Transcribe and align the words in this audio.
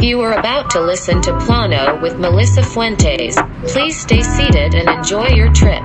You 0.00 0.22
are 0.22 0.32
about 0.32 0.70
to 0.70 0.80
listen 0.80 1.20
to 1.20 1.36
Plano 1.44 2.00
with 2.00 2.14
Melissa 2.14 2.62
Fuentes. 2.62 3.36
Please 3.66 4.00
stay 4.00 4.22
seated 4.22 4.74
and 4.74 4.88
enjoy 4.88 5.28
your 5.28 5.52
trip. 5.52 5.82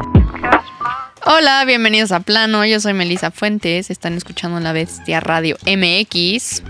Hola, 1.25 1.66
bienvenidos 1.66 2.14
a 2.14 2.22
Plano. 2.22 2.64
Yo 2.64 2.80
soy 2.80 2.93
Melissa 2.93 3.30
Fuentes. 3.30 3.90
Están 3.90 4.14
escuchando 4.14 4.62
La 4.62 4.72
Bestia 4.72 5.20
Radio 5.20 5.58
MX. 5.66 6.64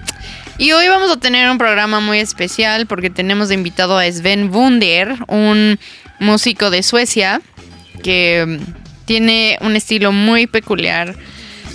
Y 0.58 0.72
hoy 0.72 0.88
vamos 0.88 1.12
a 1.12 1.20
tener 1.20 1.48
un 1.52 1.60
programa 1.60 2.00
muy 2.00 2.18
especial 2.18 2.88
porque 2.88 3.12
tenemos 3.12 3.50
de 3.50 3.54
invitado 3.54 3.96
a 4.00 4.12
Sven 4.12 4.52
Wunder, 4.52 5.16
un 5.28 5.80
músico 6.20 6.72
de 6.72 6.82
Suecia 6.82 7.44
que 8.02 8.60
tiene 9.06 9.60
un 9.62 9.76
estilo 9.76 10.12
muy 10.12 10.48
peculiar. 10.48 11.16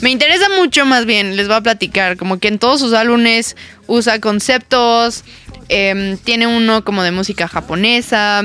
Me 0.00 0.11
interesa 0.11 0.48
mucho 0.57 0.87
más 0.87 1.05
bien, 1.05 1.37
les 1.37 1.46
voy 1.46 1.57
a 1.57 1.61
platicar, 1.61 2.16
como 2.16 2.39
que 2.39 2.48
en 2.48 2.59
todos 2.59 2.80
sus 2.80 2.95
álbumes 2.95 3.55
usa 3.87 4.18
conceptos, 4.18 5.25
em, 5.71 6.19
tiene 6.19 6.47
uno 6.47 6.84
como 6.84 7.02
de 7.02 7.12
música 7.12 7.48
japonesa, 7.48 8.42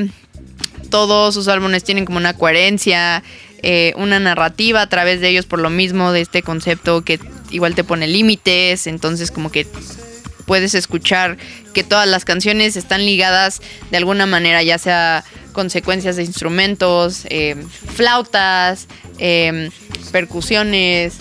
todos 0.90 1.34
sus 1.34 1.48
álbumes 1.48 1.84
tienen 1.84 2.06
como 2.06 2.20
una 2.20 2.34
coherencia, 2.34 3.24
eh, 3.64 3.94
una 3.98 4.20
narrativa 4.20 4.82
a 4.82 4.90
través 4.90 5.20
de 5.22 5.30
ellos 5.30 5.46
por 5.46 5.60
lo 5.60 5.70
mismo 5.70 6.12
de 6.12 6.22
este 6.22 6.44
concepto 6.44 7.04
que 7.04 7.20
igual 7.50 7.74
te 7.74 7.84
pone 7.84 8.08
límites, 8.08 8.86
entonces 8.86 9.32
como 9.32 9.52
que 9.52 9.66
puedes 10.46 10.76
escuchar 10.76 11.38
que 11.74 11.84
todas 11.84 12.08
las 12.08 12.26
canciones 12.26 12.78
están 12.78 13.06
ligadas 13.06 13.62
de 13.90 13.98
alguna 13.98 14.28
manera, 14.28 14.62
ya 14.62 14.78
sea 14.78 15.24
consecuencias 15.52 16.16
de 16.18 16.24
instrumentos, 16.24 17.26
eh, 17.30 17.56
flautas, 17.96 18.88
eh, 19.18 19.70
percusiones. 20.12 21.16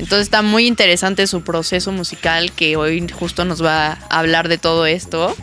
Entonces 0.00 0.22
está 0.22 0.40
muy 0.40 0.66
interesante 0.66 1.26
su 1.26 1.42
proceso 1.42 1.92
musical 1.92 2.52
que 2.52 2.74
hoy 2.76 3.06
justo 3.08 3.44
nos 3.44 3.62
va 3.62 3.98
a 4.08 4.18
hablar 4.18 4.48
de 4.48 4.56
todo 4.56 4.86
esto. 4.86 5.36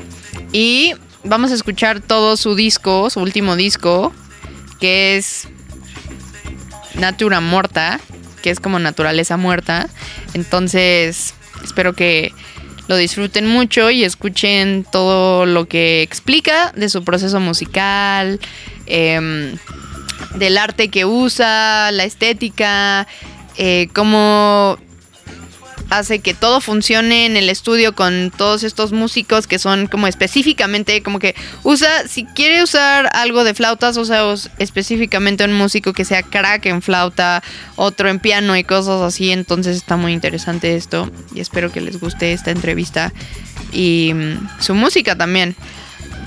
Y 0.51 0.95
vamos 1.23 1.51
a 1.51 1.53
escuchar 1.53 1.99
todo 1.99 2.35
su 2.37 2.55
disco, 2.55 3.11
su 3.11 3.19
último 3.19 3.55
disco, 3.55 4.11
que 4.79 5.15
es 5.15 5.47
Natura 6.95 7.39
Morta, 7.39 7.99
que 8.41 8.49
es 8.49 8.59
como 8.59 8.79
naturaleza 8.79 9.37
muerta. 9.37 9.89
Entonces 10.33 11.35
espero 11.63 11.93
que 11.93 12.33
lo 12.87 12.97
disfruten 12.97 13.45
mucho 13.45 13.91
y 13.91 14.03
escuchen 14.03 14.87
todo 14.91 15.45
lo 15.45 15.67
que 15.67 16.01
explica 16.01 16.71
de 16.75 16.89
su 16.89 17.03
proceso 17.03 17.39
musical, 17.39 18.39
em, 18.87 19.55
del 20.33 20.57
arte 20.57 20.89
que 20.89 21.05
usa, 21.05 21.91
la 21.91 22.05
estética, 22.05 23.07
eh, 23.57 23.89
cómo 23.93 24.77
hace 25.89 26.19
que 26.19 26.33
todo 26.33 26.59
funcione 26.61 27.25
en 27.25 27.37
el 27.37 27.49
estudio 27.49 27.95
con 27.95 28.31
todos 28.35 28.63
estos 28.63 28.91
músicos 28.91 29.47
que 29.47 29.57
son 29.57 29.87
como 29.87 30.07
específicamente 30.07 31.01
como 31.01 31.19
que 31.19 31.33
usa 31.63 32.07
si 32.07 32.25
quiere 32.25 32.61
usar 32.61 33.09
algo 33.13 33.43
de 33.43 33.53
flautas 33.53 33.95
usa 33.97 34.21
específicamente 34.57 35.45
un 35.45 35.53
músico 35.53 35.93
que 35.93 36.03
sea 36.03 36.23
crack 36.23 36.65
en 36.65 36.81
flauta 36.81 37.41
otro 37.75 38.09
en 38.09 38.19
piano 38.19 38.57
y 38.57 38.63
cosas 38.63 39.01
así. 39.01 39.31
Entonces 39.31 39.77
está 39.77 39.95
muy 39.97 40.13
interesante 40.13 40.75
esto 40.75 41.09
y 41.33 41.39
espero 41.39 41.71
que 41.71 41.81
les 41.81 41.99
guste 41.99 42.33
esta 42.33 42.51
entrevista 42.51 43.13
y 43.71 44.11
mm, 44.13 44.49
su 44.59 44.75
música 44.75 45.15
también 45.15 45.55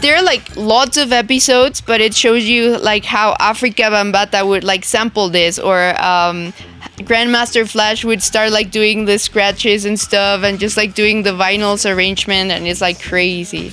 there 0.00 0.16
are 0.16 0.22
like 0.22 0.56
lots 0.56 0.96
of 0.96 1.12
episodes, 1.12 1.80
but 1.80 2.00
it 2.00 2.14
shows 2.14 2.44
you 2.44 2.78
like 2.78 3.04
how 3.04 3.34
Afrika 3.34 3.90
Bambaataa 3.90 4.46
would 4.46 4.64
like 4.64 4.84
sample 4.84 5.28
this, 5.28 5.58
or 5.58 5.90
um, 6.02 6.52
Grandmaster 6.98 7.68
Flash 7.68 8.04
would 8.04 8.22
start 8.22 8.50
like 8.52 8.70
doing 8.70 9.04
the 9.04 9.18
scratches 9.18 9.84
and 9.84 9.98
stuff, 9.98 10.42
and 10.42 10.58
just 10.58 10.76
like 10.76 10.94
doing 10.94 11.22
the 11.22 11.30
vinyls 11.30 11.88
arrangement, 11.88 12.50
and 12.50 12.66
it's 12.66 12.80
like 12.80 13.00
crazy. 13.02 13.72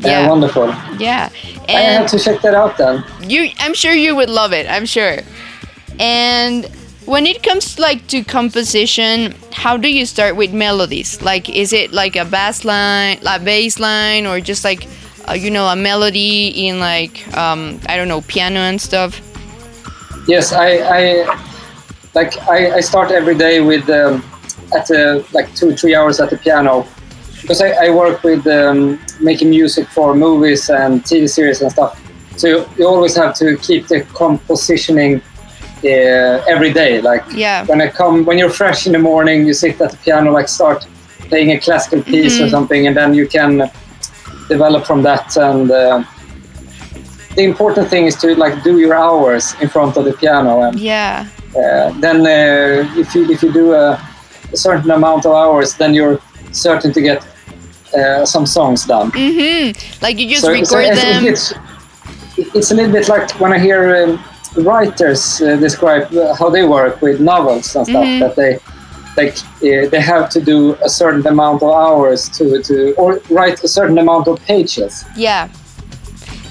Yeah, 0.00 0.28
wonderful. 0.28 0.68
Yeah, 0.98 1.30
I 1.68 1.72
have 1.72 2.10
to 2.10 2.18
check 2.18 2.42
that 2.42 2.54
out 2.54 2.76
then. 2.76 3.04
You, 3.22 3.50
I'm 3.58 3.74
sure 3.74 3.92
you 3.92 4.14
would 4.16 4.30
love 4.30 4.52
it. 4.52 4.66
I'm 4.68 4.86
sure. 4.86 5.18
And 5.98 6.66
when 7.06 7.26
it 7.26 7.42
comes 7.42 7.78
like 7.78 8.06
to 8.08 8.24
composition, 8.24 9.34
how 9.52 9.76
do 9.76 9.88
you 9.88 10.04
start 10.04 10.36
with 10.36 10.52
melodies? 10.52 11.22
Like, 11.22 11.48
is 11.48 11.72
it 11.72 11.92
like 11.92 12.16
a 12.16 12.24
bass 12.24 12.64
line, 12.64 13.18
like 13.22 13.44
bass 13.44 13.78
line, 13.78 14.26
or 14.26 14.40
just 14.40 14.64
like 14.64 14.86
uh, 15.28 15.32
you 15.32 15.50
know 15.50 15.66
a 15.66 15.76
melody 15.76 16.48
in 16.66 16.78
like 16.80 17.26
um, 17.36 17.80
I 17.86 17.96
don't 17.96 18.08
know 18.08 18.20
piano 18.22 18.60
and 18.60 18.80
stuff? 18.80 19.20
Yes, 20.26 20.52
I, 20.52 20.68
I 20.98 21.38
like 22.14 22.38
I, 22.48 22.76
I 22.76 22.80
start 22.80 23.10
every 23.10 23.34
day 23.36 23.60
with 23.60 23.88
um, 23.90 24.22
at 24.74 24.86
the, 24.86 25.26
like 25.32 25.54
two 25.54 25.74
three 25.76 25.94
hours 25.94 26.20
at 26.20 26.30
the 26.30 26.36
piano 26.38 26.86
because 27.42 27.60
I, 27.60 27.70
I 27.86 27.90
work 27.90 28.22
with 28.22 28.46
um, 28.46 28.98
making 29.20 29.50
music 29.50 29.86
for 29.88 30.14
movies 30.14 30.70
and 30.70 31.02
TV 31.04 31.28
series 31.28 31.60
and 31.60 31.70
stuff. 31.70 32.00
So 32.36 32.46
you, 32.48 32.66
you 32.78 32.86
always 32.88 33.14
have 33.16 33.34
to 33.36 33.56
keep 33.58 33.86
the 33.88 34.00
compositioning 34.00 35.20
uh, 35.84 36.42
every 36.48 36.72
day. 36.72 37.00
Like 37.00 37.24
Yeah. 37.34 37.64
when 37.66 37.80
I 37.80 37.88
come 37.88 38.24
when 38.24 38.38
you're 38.38 38.50
fresh 38.50 38.86
in 38.86 38.92
the 38.92 38.98
morning, 38.98 39.46
you 39.46 39.52
sit 39.52 39.80
at 39.80 39.90
the 39.90 39.96
piano, 39.98 40.32
like 40.32 40.48
start 40.48 40.86
playing 41.28 41.50
a 41.52 41.58
classical 41.60 42.02
piece 42.02 42.40
or 42.40 42.46
Mhm. 42.46 42.50
something, 42.50 42.86
and 42.86 42.96
then 42.96 43.14
you 43.14 43.26
can 43.26 43.70
develop 44.48 44.84
from 44.86 45.02
that. 45.02 45.36
And 45.36 45.70
uh, 45.70 46.04
the 47.36 47.42
important 47.42 47.88
thing 47.88 48.06
is 48.06 48.16
to 48.16 48.34
like 48.36 48.62
do 48.62 48.78
your 48.78 48.94
hours 48.94 49.54
in 49.60 49.68
front 49.68 49.96
of 49.96 50.04
the 50.04 50.12
piano, 50.12 50.62
and 50.62 50.78
Yeah. 50.78 51.26
uh, 51.56 51.92
then 52.00 52.20
uh, 52.26 53.00
if 53.00 53.14
you 53.14 53.30
if 53.30 53.42
you 53.42 53.52
do 53.52 53.72
a, 53.74 53.98
a 54.52 54.56
certain 54.56 54.90
amount 54.90 55.26
of 55.26 55.32
hours, 55.32 55.74
then 55.74 55.94
you're 55.94 56.18
certain 56.52 56.92
to 56.92 57.00
get 57.00 57.26
uh, 57.96 58.24
some 58.24 58.46
songs 58.46 58.84
done. 58.86 59.10
Mm-hmm. 59.12 59.72
Like 60.02 60.18
you 60.18 60.28
just 60.28 60.42
So- 60.42 60.50
record 60.52 60.66
so 60.66 60.78
them. 60.94 61.24
It's, 61.26 61.52
it's 62.36 62.70
a 62.72 62.74
little 62.74 62.92
bit 62.92 63.08
like 63.08 63.30
when 63.40 63.52
I 63.52 63.58
hear 63.58 63.80
um, 64.04 64.18
writers 64.64 65.40
uh, 65.40 65.56
describe 65.56 66.08
how 66.38 66.50
they 66.50 66.64
work 66.66 67.00
with 67.02 67.20
novels 67.20 67.76
and 67.76 67.86
stuff 67.86 68.04
Mhm. 68.04 68.20
that 68.20 68.34
they 68.36 68.58
like 69.16 69.36
uh, 69.38 69.88
they 69.88 70.00
have 70.00 70.28
to 70.30 70.40
do 70.40 70.74
a 70.82 70.88
certain 70.88 71.26
amount 71.26 71.62
of 71.62 71.70
hours 71.70 72.28
to 72.30 72.62
to 72.62 72.94
or 72.94 73.20
write 73.30 73.62
a 73.62 73.68
certain 73.68 73.98
amount 73.98 74.28
of 74.28 74.40
pages. 74.42 75.04
Yeah. 75.16 75.48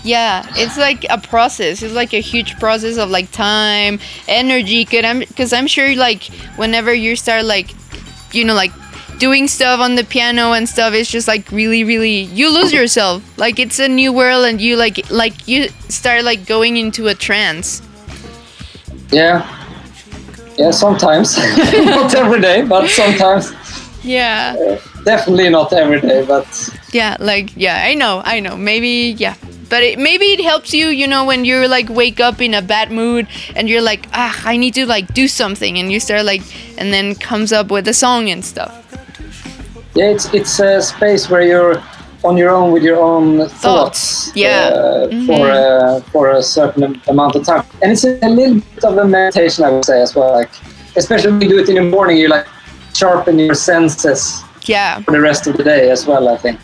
Yeah, 0.06 0.46
it's 0.58 0.78
like 0.78 1.06
a 1.10 1.18
process. 1.18 1.82
It's 1.82 1.94
like 1.94 2.14
a 2.14 2.20
huge 2.20 2.60
process 2.60 2.98
of 2.98 3.10
like 3.10 3.32
time, 3.32 4.00
energy. 4.28 4.84
Cause 4.84 5.06
I'm, 5.06 5.24
cause 5.38 5.54
I'm 5.54 5.66
sure 5.66 5.96
like 5.96 6.26
whenever 6.58 6.94
you 6.94 7.16
start 7.16 7.46
like, 7.46 7.74
you 8.34 8.44
know, 8.44 8.54
like 8.54 8.74
doing 9.18 9.48
stuff 9.48 9.80
on 9.80 9.96
the 9.96 10.04
piano 10.04 10.52
and 10.52 10.68
stuff, 10.68 10.94
it's 10.94 11.10
just 11.10 11.26
like 11.26 11.50
really, 11.52 11.86
really 11.86 12.24
you 12.24 12.54
lose 12.54 12.74
yourself. 12.74 13.24
Like 13.38 13.60
it's 13.60 13.80
a 13.80 13.88
new 13.88 14.12
world, 14.12 14.44
and 14.44 14.60
you 14.60 14.76
like 14.76 15.10
like 15.10 15.48
you 15.48 15.70
start 15.88 16.26
like 16.26 16.46
going 16.46 16.76
into 16.76 17.08
a 17.08 17.16
trance. 17.16 17.82
Yeah, 19.10 19.63
yeah. 20.58 20.72
Sometimes, 20.72 21.38
not 21.86 22.14
every 22.16 22.42
day, 22.42 22.62
but 22.62 22.90
sometimes. 22.90 23.52
Yeah. 24.04 24.78
Definitely 25.06 25.50
not 25.50 25.72
every 25.74 26.00
day, 26.02 26.26
but 26.26 26.46
Yeah, 26.94 27.16
like 27.20 27.56
yeah, 27.56 27.84
I 27.86 27.94
know, 27.94 28.22
I 28.24 28.40
know. 28.40 28.56
Maybe 28.58 29.16
yeah, 29.18 29.36
but 29.70 29.84
it, 29.84 30.00
maybe 30.00 30.26
it 30.26 30.42
helps 30.42 30.74
you, 30.74 30.88
you 30.88 31.08
know, 31.08 31.26
when 31.26 31.46
you're 31.46 31.68
like 31.68 31.90
wake 31.90 32.20
up 32.20 32.42
in 32.42 32.54
a 32.54 32.62
bad 32.62 32.92
mood 32.92 33.28
and 33.56 33.70
you're 33.70 33.82
like, 33.82 34.08
ah, 34.14 34.42
I 34.46 34.58
need 34.58 34.74
to 34.76 34.86
like 34.86 35.14
do 35.14 35.28
something, 35.28 35.78
and 35.78 35.92
you 35.92 36.00
start 36.00 36.26
like, 36.26 36.42
and 36.78 36.94
then 36.94 37.16
comes 37.16 37.52
up 37.52 37.72
with 37.72 37.88
a 37.88 37.94
song 37.94 38.30
and 38.30 38.44
stuff. 38.46 38.72
yeah, 39.96 40.10
it's 40.10 40.34
it's 40.34 40.60
a 40.60 40.82
space 40.82 41.30
where 41.30 41.44
you're 41.44 41.84
on 42.24 42.38
your 42.38 42.50
own 42.50 42.72
with 42.72 42.84
your 42.84 42.98
own 43.02 43.48
thoughts. 43.50 44.32
yeah. 44.36 44.70
uh, 44.74 45.26
for 45.26 45.50
uh, 45.52 46.00
for 46.12 46.32
a 46.32 46.42
certain 46.44 47.02
amount 47.08 47.36
of 47.36 47.46
time, 47.46 47.64
and 47.82 47.92
it's 47.92 48.04
a 48.04 48.30
little 48.30 48.60
bit 48.76 48.84
of 48.84 48.98
a 48.98 49.06
meditation, 49.06 49.64
I 49.66 49.70
would 49.72 49.86
say 49.86 50.02
as 50.02 50.16
well. 50.16 50.32
Like, 50.32 50.52
especially 50.96 51.32
when 51.32 51.42
you 51.42 51.50
do 51.50 51.60
it 51.60 51.70
in 51.70 51.76
the 51.76 51.90
morning, 51.98 52.18
you 52.18 52.28
like 52.30 52.48
sharpen 52.94 53.40
your 53.40 53.56
senses 53.56 54.44
Yeah. 54.66 55.02
for 55.02 55.12
the 55.12 55.20
rest 55.22 55.48
of 55.48 55.58
the 55.58 55.64
day 55.64 55.90
as 55.90 56.06
well. 56.08 56.28
I 56.30 56.38
think 56.38 56.60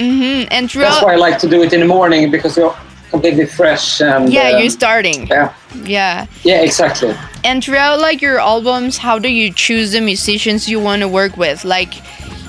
Mm-hmm. 0.00 0.48
And 0.50 0.68
that's 0.70 1.02
why 1.04 1.12
I 1.12 1.16
like 1.16 1.38
to 1.40 1.48
do 1.48 1.62
it 1.62 1.72
in 1.74 1.80
the 1.80 1.86
morning 1.86 2.30
because 2.30 2.56
you're 2.56 2.74
completely 3.10 3.44
fresh 3.44 4.00
and 4.00 4.32
yeah, 4.32 4.48
um, 4.52 4.60
you're 4.60 4.70
starting. 4.70 5.26
yeah, 5.26 5.52
Yeah. 5.84 6.26
yeah, 6.42 6.62
exactly. 6.62 7.14
And 7.44 7.62
throughout 7.62 8.00
like 8.00 8.22
your 8.22 8.38
albums, 8.38 8.96
how 8.96 9.18
do 9.18 9.28
you 9.28 9.52
choose 9.52 9.92
the 9.92 10.00
musicians 10.00 10.68
you 10.70 10.80
want 10.80 11.02
to 11.02 11.08
work 11.08 11.36
with? 11.36 11.64
Like, 11.66 11.92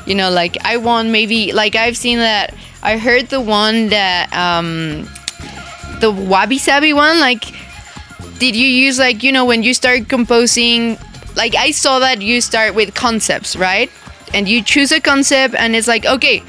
you 0.05 0.15
know, 0.15 0.29
like 0.29 0.57
I 0.65 0.77
want 0.77 1.09
maybe 1.09 1.53
like 1.53 1.75
I've 1.75 1.97
seen 1.97 2.17
that 2.19 2.53
I 2.83 2.97
heard 2.97 3.29
the 3.29 3.41
one 3.41 3.89
that 3.89 4.31
um 4.33 5.07
the 5.99 6.11
Wabi 6.11 6.57
Sabi 6.57 6.93
one, 6.93 7.19
like 7.19 7.43
did 8.39 8.55
you 8.55 8.67
use 8.67 8.97
like, 8.97 9.23
you 9.23 9.31
know, 9.31 9.45
when 9.45 9.63
you 9.63 9.73
start 9.73 10.09
composing 10.09 10.97
like 11.35 11.55
I 11.55 11.71
saw 11.71 11.99
that 11.99 12.21
you 12.21 12.41
start 12.41 12.75
with 12.75 12.93
concepts, 12.93 13.55
right? 13.55 13.89
And 14.33 14.47
you 14.47 14.63
choose 14.63 14.91
a 14.91 15.01
concept 15.01 15.55
and 15.55 15.75
it's 15.75 15.87
like, 15.87 16.05
okay, 16.05 16.43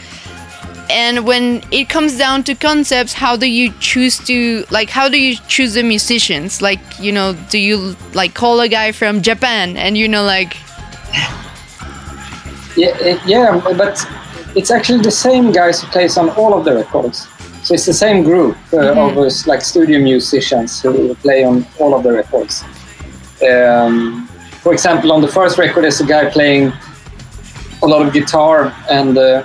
and 0.90 1.26
when 1.26 1.62
it 1.70 1.88
comes 1.88 2.18
down 2.18 2.44
to 2.44 2.54
concepts 2.54 3.12
how 3.12 3.36
do 3.36 3.46
you 3.46 3.72
choose 3.80 4.18
to 4.18 4.64
like 4.70 4.90
how 4.90 5.08
do 5.08 5.18
you 5.18 5.36
choose 5.48 5.74
the 5.74 5.82
musicians 5.82 6.60
like 6.60 6.80
you 6.98 7.12
know 7.12 7.34
do 7.50 7.58
you 7.58 7.96
like 8.14 8.34
call 8.34 8.60
a 8.60 8.68
guy 8.68 8.92
from 8.92 9.22
japan 9.22 9.76
and 9.76 9.96
you 9.96 10.08
know 10.08 10.24
like 10.24 10.56
Yeah, 12.76 12.88
uh, 12.90 13.18
yeah, 13.26 13.60
but 13.76 13.98
it's 14.54 14.70
actually 14.70 15.02
the 15.02 15.10
same 15.10 15.52
guys 15.52 15.80
who 15.82 15.86
plays 15.88 16.16
on 16.16 16.30
all 16.30 16.54
of 16.54 16.64
the 16.64 16.74
records. 16.74 17.28
So 17.62 17.74
it's 17.74 17.86
the 17.86 17.92
same 17.94 18.24
group 18.24 18.56
uh, 18.72 18.76
Mhm. 18.94 19.16
of 19.16 19.46
like 19.46 19.60
studio 19.64 19.98
musicians 20.00 20.80
who 20.82 21.14
play 21.22 21.44
on 21.44 21.64
all 21.78 21.94
of 21.94 22.02
the 22.02 22.12
records. 22.12 22.64
Um, 23.50 24.28
for 24.62 24.72
example, 24.72 25.12
on 25.12 25.20
the 25.20 25.28
first 25.28 25.58
record, 25.58 25.82
there's 25.84 26.00
a 26.00 26.06
guy 26.06 26.30
playing 26.30 26.72
a 27.82 27.86
lot 27.86 28.06
of 28.06 28.12
guitar, 28.12 28.72
and 28.90 29.16
uh, 29.18 29.42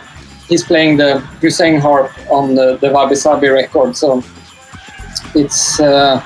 he's 0.49 0.63
playing 0.63 0.97
the 0.97 1.19
Hussein 1.41 1.79
harp 1.81 2.09
on 2.29 2.55
the, 2.55 2.77
the 2.81 2.89
Wabi 2.89 3.15
Sabi 3.15 3.49
record. 3.49 3.95
So 3.97 4.23
it's, 5.35 5.79
uh, 5.79 6.21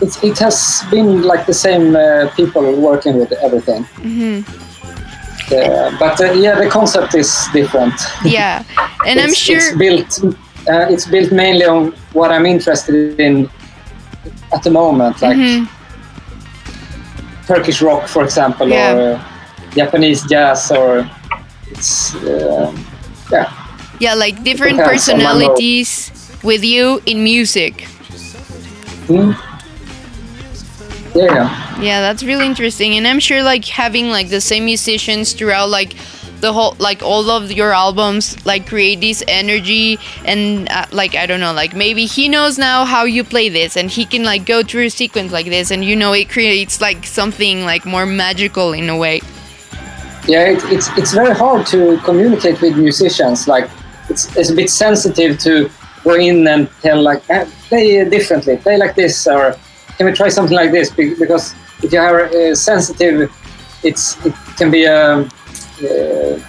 it's 0.00 0.22
it 0.22 0.38
has 0.38 0.82
been 0.90 1.22
like 1.22 1.46
the 1.46 1.54
same 1.54 1.96
uh, 1.96 2.28
people 2.36 2.62
working 2.80 3.18
with 3.18 3.32
everything. 3.42 3.84
hmm 4.02 4.40
Uh, 5.50 5.96
but 5.98 6.20
uh, 6.20 6.32
yeah, 6.32 6.54
the 6.56 6.68
concept 6.68 7.14
is 7.14 7.46
different. 7.52 7.94
Yeah, 8.24 8.62
and 9.06 9.18
I'm 9.20 9.32
sure. 9.34 9.56
it's 9.56 9.76
built. 9.76 10.36
Uh, 10.68 10.86
it's 10.92 11.06
built 11.06 11.32
mainly 11.32 11.64
on 11.64 11.92
what 12.12 12.30
I'm 12.30 12.44
interested 12.46 13.18
in 13.20 13.48
at 14.52 14.62
the 14.62 14.70
moment, 14.70 15.22
like 15.22 15.36
Mhm. 15.36 15.68
Turkish 17.46 17.80
rock, 17.82 18.06
for 18.08 18.24
example, 18.24 18.68
Yeah. 18.68 18.92
or 18.94 19.14
uh, 19.14 19.20
Japanese 19.74 20.22
jazz, 20.28 20.70
or 20.70 21.08
it's 21.70 22.14
yeah. 23.32 23.50
Yeah, 24.00 24.14
like 24.14 24.42
different 24.44 24.76
Depends 24.78 25.08
on 25.08 25.16
my 25.18 25.32
mood. 25.32 25.42
personalities 25.56 26.10
with 26.42 26.62
you 26.64 27.00
in 27.06 27.24
music. 27.24 27.88
Hmm? 29.08 29.32
Yeah, 31.18 31.80
yeah. 31.80 32.00
That's 32.00 32.22
really 32.22 32.46
interesting. 32.46 32.96
And 32.96 33.06
I'm 33.06 33.18
sure 33.18 33.42
like 33.42 33.64
having 33.64 34.10
like 34.10 34.28
the 34.28 34.40
same 34.40 34.64
musicians 34.64 35.32
throughout 35.32 35.68
like 35.68 35.96
the 36.40 36.52
whole 36.52 36.76
like 36.78 37.02
all 37.02 37.28
of 37.30 37.50
your 37.50 37.72
albums 37.72 38.44
like 38.46 38.66
create 38.66 39.00
this 39.00 39.24
energy 39.26 39.98
and 40.24 40.68
uh, 40.70 40.86
like 40.92 41.16
I 41.16 41.26
don't 41.26 41.40
know 41.40 41.52
like 41.52 41.74
maybe 41.74 42.06
he 42.06 42.28
knows 42.28 42.58
now 42.58 42.84
how 42.84 43.04
you 43.04 43.24
play 43.24 43.48
this 43.48 43.76
and 43.76 43.90
he 43.90 44.04
can 44.04 44.22
like 44.22 44.46
go 44.46 44.62
through 44.62 44.86
a 44.86 44.90
sequence 44.90 45.32
like 45.32 45.46
this 45.46 45.72
and 45.72 45.84
you 45.84 45.96
know 45.96 46.12
it 46.12 46.30
creates 46.30 46.80
like 46.80 47.04
something 47.04 47.64
like 47.64 47.84
more 47.84 48.06
magical 48.06 48.72
in 48.72 48.88
a 48.88 48.96
way. 48.96 49.20
yeah 50.28 50.50
it, 50.52 50.62
it's 50.66 50.88
it's 50.96 51.12
very 51.12 51.34
hard 51.34 51.66
to 51.66 51.98
communicate 52.04 52.60
with 52.60 52.76
musicians 52.76 53.48
like 53.48 53.68
it's, 54.08 54.24
it's 54.36 54.50
a 54.50 54.54
bit 54.54 54.70
sensitive 54.70 55.38
to 55.38 55.68
go 56.04 56.14
in 56.14 56.46
and 56.46 56.70
tell 56.82 57.02
like 57.02 57.28
eh, 57.30 57.44
play 57.68 58.08
differently 58.08 58.56
play 58.56 58.76
like 58.76 58.94
this 58.94 59.26
or 59.26 59.56
can 59.98 60.06
we 60.06 60.12
try 60.12 60.30
something 60.30 60.56
like 60.56 60.72
this? 60.72 60.90
Because 60.90 61.54
if 61.82 61.92
you 61.92 61.98
are 62.00 62.24
uh, 62.24 62.54
sensitive 62.54 63.30
it's 63.82 64.24
it 64.24 64.34
can 64.56 64.70
be 64.70 64.84
a 64.84 65.20
uh, 65.20 65.26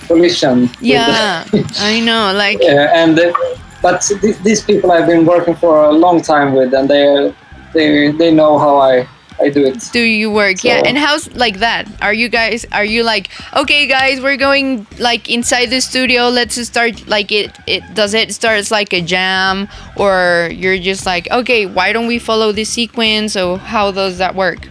collision 0.07 0.69
Yeah, 0.81 1.46
I 1.80 2.00
know 2.00 2.34
like 2.44 2.62
and 2.62 3.19
uh, 3.19 3.34
but 3.81 4.01
th- 4.01 4.38
these 4.38 4.62
people 4.62 4.92
I've 4.92 5.06
been 5.07 5.25
working 5.25 5.56
for 5.56 5.84
a 5.86 5.92
long 5.92 6.22
time 6.22 6.54
with 6.54 6.74
and 6.74 6.90
they 6.90 7.34
they 7.74 8.12
they 8.12 8.31
know 8.31 8.57
how 8.57 8.78
I 8.78 9.07
I 9.41 9.50
do 9.50 9.65
it. 9.65 9.89
Do 9.94 10.00
you 10.01 10.30
work? 10.31 10.63
Yeah 10.63 10.81
and 10.86 10.97
how's 10.97 11.31
like 11.33 11.59
that? 11.59 11.88
Are 12.01 12.13
you 12.13 12.27
guys 12.30 12.65
are 12.71 12.83
you 12.83 13.03
like 13.03 13.30
okay 13.56 13.88
guys 13.88 14.19
we're 14.21 14.38
going 14.38 14.86
like 15.00 15.30
inside 15.30 15.68
the 15.68 15.80
studio 15.81 16.30
let's 16.30 16.56
just 16.56 16.71
start 16.71 17.07
like 17.07 17.31
it 17.31 17.57
it 17.68 17.83
does 17.94 18.13
it 18.13 18.33
start 18.33 18.57
as 18.59 18.69
like 18.71 18.91
a 18.94 19.01
jam? 19.01 19.68
Or 19.95 20.50
you're 20.51 20.77
just 20.80 21.06
like 21.06 21.30
okay 21.31 21.65
why 21.65 21.94
don't 21.94 22.07
we 22.07 22.19
follow 22.19 22.51
this 22.51 22.69
sequence? 22.69 23.36
Or 23.38 23.57
how 23.57 23.91
does 23.91 24.18
that 24.18 24.36
work? 24.36 24.68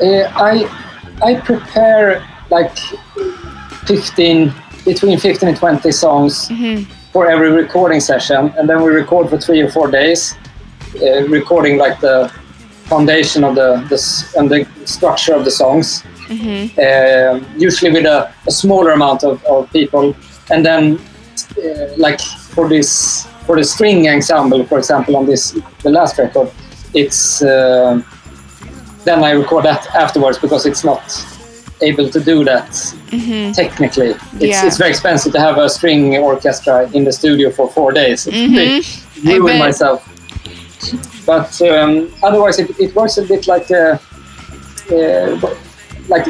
Uh, 0.00 0.24
I 0.34 0.68
I 1.22 1.34
prepare 1.40 2.22
like 2.50 2.76
15 3.86 4.52
between 4.84 5.18
15 5.18 5.48
and 5.48 5.56
20 5.58 5.90
songs 5.92 6.48
Mhm. 6.48 6.86
for 7.12 7.30
every 7.30 7.50
recording 7.50 8.00
session, 8.00 8.52
and 8.58 8.68
then 8.68 8.82
we 8.82 8.90
record 8.90 9.30
for 9.30 9.38
three 9.38 9.60
or 9.62 9.70
four 9.70 9.90
days, 9.90 10.36
uh, 11.00 11.22
recording 11.28 11.78
like 11.78 12.00
the 12.00 12.30
foundation 12.88 13.44
of 13.44 13.54
the, 13.54 13.84
the 13.88 13.98
and 14.38 14.50
the 14.50 14.66
structure 14.86 15.34
of 15.34 15.44
the 15.44 15.50
songs. 15.50 16.02
Mhm. 16.28 16.70
Uh, 16.78 17.40
usually 17.58 17.90
with 17.92 18.06
a, 18.06 18.32
a 18.46 18.50
smaller 18.50 18.92
amount 18.92 19.24
of, 19.24 19.44
of 19.44 19.70
people, 19.72 20.14
and 20.50 20.64
then 20.64 20.98
uh, 21.58 21.86
like 21.96 22.20
for 22.54 22.68
this 22.68 23.26
for 23.46 23.56
the 23.56 23.64
string 23.64 24.08
ensemble, 24.08 24.64
for 24.64 24.78
example, 24.78 25.16
on 25.16 25.26
this 25.26 25.52
the 25.82 25.90
last 25.90 26.18
record, 26.18 26.48
it's. 26.94 27.42
Uh, 27.42 28.00
then 29.04 29.22
I 29.22 29.32
record 29.32 29.64
that 29.66 29.86
afterwards 29.94 30.38
because 30.38 30.64
it's 30.64 30.82
not 30.82 31.02
able 31.82 32.08
to 32.08 32.20
do 32.20 32.42
that 32.44 32.70
Mhm. 33.10 33.52
technically. 33.54 34.14
It's, 34.40 34.42
Yeah. 34.42 34.66
it's 34.66 34.78
very 34.78 34.90
expensive 34.90 35.32
to 35.34 35.40
have 35.40 35.58
a 35.58 35.68
string 35.68 36.16
orchestra 36.16 36.88
in 36.94 37.04
the 37.04 37.12
studio 37.12 37.50
for 37.50 37.68
four 37.70 37.92
days. 37.92 38.26
It's 38.32 38.96
Mhm. 39.20 39.30
I 39.30 39.36
ruin 39.36 39.58
myself. 39.58 40.00
But 41.26 41.60
um, 41.62 42.12
otherwise, 42.22 42.58
it, 42.58 42.78
it 42.78 42.94
works 42.94 43.18
a 43.18 43.22
bit 43.22 43.46
like 43.46 43.70
uh, 43.70 43.98
uh, 44.90 45.56
like 46.08 46.26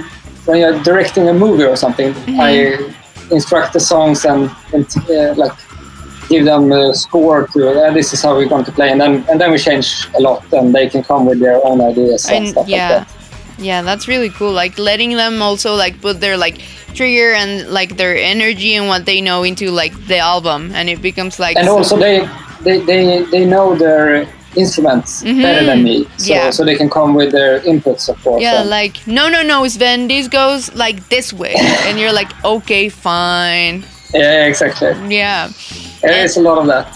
when 0.47 0.59
you're 0.61 0.83
directing 0.83 1.29
a 1.29 1.33
movie 1.33 1.65
or 1.65 1.77
something. 1.77 2.13
Mm-hmm. 2.13 2.41
I 2.41 2.95
instruct 3.31 3.73
the 3.73 3.81
songs 3.81 4.25
and, 4.25 4.51
and 4.73 4.87
uh, 5.11 5.35
like 5.35 5.53
give 6.29 6.45
them 6.45 6.73
a 6.73 6.95
score 6.95 7.47
to 7.49 7.71
uh, 7.71 7.93
this 7.93 8.13
is 8.13 8.23
how 8.23 8.35
we're 8.37 8.49
going 8.49 8.65
to 8.65 8.73
play, 8.73 8.91
and 8.91 9.01
then 9.01 9.25
and 9.29 9.41
then 9.41 9.51
we 9.51 9.59
change 9.59 10.09
a 10.17 10.21
lot, 10.21 10.45
and 10.53 10.75
they 10.75 10.89
can 10.89 11.03
come 11.03 11.27
with 11.27 11.41
their 11.41 11.65
own 11.65 11.81
ideas 11.81 12.27
and, 12.27 12.37
and 12.37 12.49
stuff 12.49 12.69
yeah 12.69 12.89
like 12.89 13.09
that. 13.09 13.65
yeah 13.65 13.83
that's 13.83 14.09
really 14.09 14.31
cool 14.31 14.53
like 14.53 14.79
letting 14.79 15.17
them 15.17 15.43
also 15.43 15.75
like 15.75 16.01
put 16.01 16.21
their 16.21 16.37
like 16.37 16.61
trigger 16.95 17.33
and 17.35 17.69
like 17.71 17.97
their 17.97 18.17
energy 18.17 18.75
and 18.75 18.89
what 18.89 19.05
they 19.05 19.21
know 19.21 19.43
into 19.43 19.71
like 19.71 19.93
the 20.07 20.19
album 20.19 20.71
and 20.75 20.89
it 20.89 21.03
becomes 21.03 21.39
like 21.39 21.57
and 21.57 21.69
also 21.69 21.97
they 21.97 22.29
they, 22.63 22.79
they, 22.81 23.25
they 23.25 23.45
know 23.45 23.75
their 23.75 24.27
instruments 24.57 25.23
better 25.23 25.65
than 25.67 25.83
me 25.83 26.05
so, 26.05 26.09
Mm-hmm. 26.11 26.33
Yeah. 26.33 26.51
so 26.51 26.65
they 26.65 26.77
can 26.77 26.89
come 26.91 27.15
with 27.15 27.33
their 27.33 27.61
inputs 27.61 28.09
of 28.09 28.23
course 28.23 28.43
Yeah, 28.43 28.61
and- 28.61 28.71
like 28.71 29.07
no, 29.07 29.29
no, 29.29 29.43
no, 29.43 29.67
Sven. 29.69 30.09
This 30.09 30.29
goes 30.29 30.73
like 30.75 31.09
this 31.09 31.33
way, 31.33 31.55
and 31.87 31.99
you're 31.99 32.13
like, 32.13 32.33
okay, 32.45 32.89
fine. 32.89 33.85
yeah 34.15 34.47
exactly 34.47 34.93
Yeah, 35.17 35.51
there 36.03 36.25
is 36.25 36.37
a 36.37 36.41
lot 36.43 36.59
of 36.59 36.67
that 36.69 36.87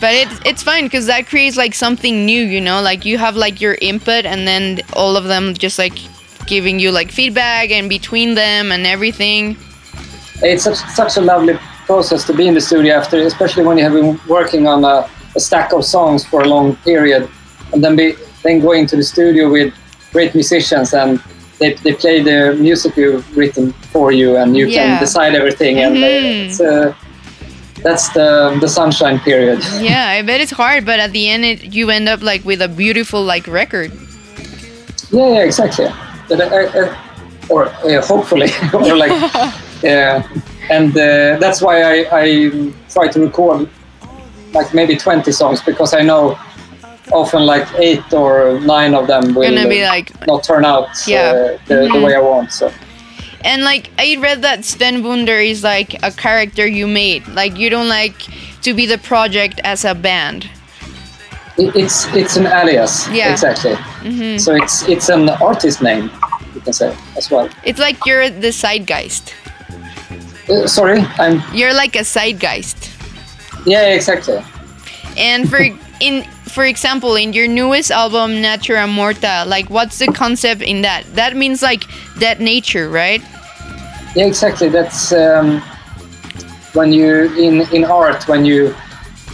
but 0.00 0.14
it, 0.14 0.28
it's 0.46 0.62
fine 0.62 0.84
because 0.84 1.04
that 1.06 1.26
creates 1.26 1.58
like 1.58 1.74
something 1.74 2.24
new, 2.24 2.42
you 2.42 2.58
know. 2.58 2.80
Like 2.80 3.04
you 3.04 3.18
have 3.18 3.36
like 3.36 3.60
your 3.60 3.76
input, 3.82 4.24
and 4.24 4.48
then 4.48 4.80
all 4.94 5.14
of 5.14 5.24
them 5.24 5.52
just 5.52 5.78
like 5.78 5.92
giving 6.46 6.80
you 6.80 6.90
like 6.90 7.10
feedback 7.12 7.70
and 7.70 7.86
between 7.90 8.34
them 8.34 8.72
and 8.72 8.86
everything. 8.86 9.58
it's 10.42 10.64
such, 10.64 10.78
such 10.94 11.18
a 11.18 11.20
lovely 11.20 11.52
process 11.84 12.24
to 12.28 12.32
be 12.32 12.48
in 12.48 12.54
the 12.54 12.60
studio 12.62 12.94
after 12.94 13.20
especially 13.26 13.62
when 13.62 13.76
you 13.76 13.84
have 13.84 13.92
been 13.92 14.18
working 14.26 14.66
on 14.66 14.84
a, 14.84 15.06
a 15.36 15.40
stack 15.40 15.72
of 15.72 15.84
songs 15.84 16.24
for 16.24 16.42
a 16.42 16.48
long 16.48 16.76
period 16.76 17.28
and 17.72 17.82
then 17.84 17.96
be 17.96 18.14
then 18.42 18.60
go 18.60 18.72
into 18.72 18.96
the 18.96 19.02
studio 19.02 19.50
with 19.50 19.72
great 20.12 20.34
musicians 20.34 20.94
and 20.94 21.20
they, 21.58 21.74
they 21.84 21.92
play 21.92 22.22
the 22.22 22.54
music 22.58 22.96
you've 22.96 23.24
written 23.36 23.72
for 23.92 24.10
you 24.12 24.36
and 24.36 24.56
you 24.56 24.66
Yeah. 24.66 24.78
can 24.78 25.00
decide 25.00 25.34
everything 25.34 25.78
and 25.78 25.96
uh, 25.96 26.06
Mhm. 26.06 26.44
it's, 26.44 26.60
uh, 26.60 26.94
that's 27.82 28.08
the 28.16 28.56
the 28.60 28.68
sunshine 28.68 29.18
period 29.20 29.58
Yeah, 29.90 30.18
I 30.18 30.22
bet 30.22 30.40
it's 30.40 30.52
hard, 30.52 30.84
but 30.84 30.98
at 31.00 31.12
the 31.12 31.28
end, 31.28 31.44
it, 31.44 31.74
you 31.74 31.90
end 31.90 32.08
up 32.08 32.20
like 32.22 32.42
with 32.44 32.60
a 32.62 32.68
beautiful 32.68 33.22
like 33.22 33.46
record. 33.46 33.90
Yeah, 35.10 35.28
yeah, 35.34 35.44
exactly. 35.48 35.88
But, 36.28 36.40
uh, 36.40 36.44
uh, 36.80 36.96
or 37.48 37.66
uh, 37.66 38.00
hopefully, 38.02 38.50
or 38.74 38.96
like, 38.96 39.12
yeah. 39.82 40.22
And 40.70 40.92
uh, 40.96 41.38
that's 41.40 41.60
why 41.62 41.76
I, 41.82 41.96
I 42.12 42.24
try 42.94 43.08
to 43.08 43.20
record 43.20 43.68
like 44.52 44.74
maybe 44.74 44.96
20 44.96 45.30
songs 45.32 45.62
because 45.62 45.94
I 45.94 46.02
know 46.02 46.38
often 47.12 47.44
like 47.46 47.66
eight 47.78 48.12
or 48.12 48.60
nine 48.60 48.94
of 48.94 49.06
them 49.06 49.34
will 49.34 49.42
Gonna 49.42 49.68
be 49.68 49.82
uh, 49.82 49.88
like 49.88 50.26
not 50.26 50.44
turn 50.44 50.64
out 50.64 50.88
Yeah. 51.06 51.30
uh, 51.30 51.58
the, 51.66 51.74
the 51.74 51.88
Mhm. 51.88 52.04
way 52.04 52.14
I 52.14 52.20
want. 52.20 52.52
So 52.52 52.70
And 53.44 53.62
like 53.64 53.88
I 53.98 54.16
read 54.20 54.42
that 54.42 54.64
Sven 54.64 55.02
Wunder 55.02 55.38
is 55.40 55.62
like 55.64 55.94
a 56.02 56.10
character 56.12 56.66
you 56.66 56.86
made. 56.86 57.26
Like 57.28 57.56
you 57.56 57.70
don't 57.70 57.88
like 57.88 58.14
to 58.62 58.74
be 58.74 58.86
the 58.86 58.98
project 58.98 59.60
as 59.64 59.84
a 59.84 59.94
band. 59.94 60.44
it, 61.56 61.74
it's 61.74 62.06
it's 62.14 62.36
an 62.36 62.46
alias. 62.46 63.08
Yeah. 63.08 63.32
Exactly. 63.32 63.74
hmm 64.02 64.36
So 64.38 64.54
it's 64.54 64.82
it's 64.88 65.08
an 65.08 65.28
artist 65.40 65.80
name, 65.82 66.10
you 66.54 66.60
can 66.60 66.72
say 66.72 66.94
as 67.16 67.30
well. 67.30 67.48
It's 67.64 67.78
like 67.80 67.96
you're 68.06 68.28
the 68.30 68.52
zeitgeist. 68.52 69.32
Uh, 70.48 70.66
sorry, 70.66 71.00
I'm. 71.18 71.42
You're 71.54 71.74
like 71.74 71.96
a 71.96 72.04
zeitgeist. 72.04 72.89
Yeah, 73.66 73.94
exactly. 73.94 74.42
And 75.16 75.48
for 75.48 75.60
in 76.00 76.24
for 76.50 76.64
example, 76.64 77.14
in 77.14 77.32
your 77.32 77.46
newest 77.46 77.90
album 77.90 78.40
Natura 78.40 78.86
Morta, 78.86 79.44
like 79.46 79.70
what's 79.70 79.98
the 79.98 80.06
concept 80.06 80.62
in 80.62 80.82
that? 80.82 81.04
That 81.14 81.36
means 81.36 81.62
like 81.62 81.84
that 82.16 82.40
nature, 82.40 82.88
right? 82.88 83.22
Yeah, 84.16 84.26
exactly. 84.26 84.68
That's 84.68 85.12
um, 85.12 85.62
when 86.72 86.92
you 86.92 87.32
in 87.36 87.60
in 87.72 87.84
art 87.84 88.26
when 88.28 88.44
you, 88.44 88.74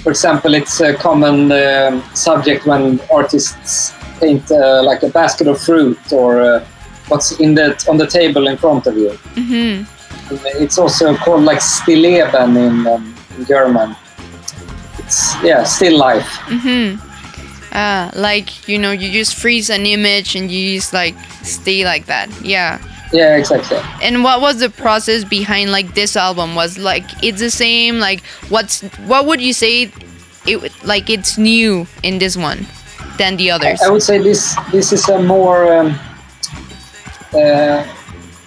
for 0.03 0.11
example, 0.11 0.55
it's 0.55 0.81
a 0.81 0.95
common 0.95 1.51
um, 1.53 2.03
subject 2.15 2.67
when 2.67 3.01
artists 3.11 3.95
paint 4.21 4.51
uh, 4.51 4.83
like 4.83 5.03
a 5.03 5.09
basket 5.09 5.47
of 5.47 5.61
fruit 5.61 5.99
or 6.13 6.41
uh, 6.41 6.65
what's 7.09 7.41
in 7.41 7.55
the 7.55 7.73
on 7.89 7.97
the 7.97 8.07
table 8.07 8.47
in 8.49 8.57
front 8.57 8.87
of 8.87 8.97
you. 8.97 9.11
hmm 9.35 9.85
it's 10.31 10.79
also 10.79 11.15
called 11.17 11.43
like 11.43 11.59
Stilleben 11.59 12.57
in, 12.57 12.87
um, 12.87 13.15
in 13.39 13.47
German. 13.47 13.97
It's 15.07 15.41
yeah, 15.43 15.63
still 15.63 15.97
life. 15.99 16.27
Mm-hmm. 16.51 16.99
Ah, 17.73 18.11
like 18.15 18.69
you 18.69 18.79
know, 18.79 18.91
you 18.91 19.13
just 19.13 19.35
freeze 19.37 19.71
an 19.71 19.87
image 19.87 20.35
and 20.35 20.51
you 20.51 20.77
just 20.77 20.93
like 20.93 21.15
stay 21.43 21.85
like 21.85 22.07
that. 22.07 22.29
Yeah. 22.43 22.81
Yeah, 23.13 23.37
exactly. 23.37 23.79
And 24.03 24.25
what 24.25 24.41
was 24.41 24.59
the 24.59 24.69
process 24.69 25.23
behind 25.23 25.71
like 25.71 25.95
this 25.95 26.17
album? 26.17 26.57
Was 26.57 26.77
like 26.77 27.05
it's 27.23 27.39
the 27.39 27.51
same? 27.51 28.01
Like 28.01 28.25
what's 28.49 28.83
what 29.07 29.27
would 29.27 29.41
you 29.41 29.53
say? 29.53 29.93
It 30.47 30.85
like 30.85 31.09
it's 31.09 31.39
new 31.39 31.87
in 32.03 32.19
this 32.19 32.37
one 32.37 32.67
than 33.19 33.37
the 33.37 33.51
others. 33.53 33.81
I 33.83 33.91
would 33.91 34.03
say 34.03 34.19
this 34.19 34.57
this 34.73 34.93
is 34.93 35.09
a 35.09 35.23
more 35.23 35.73
um, 35.73 35.99
uh, 37.33 37.87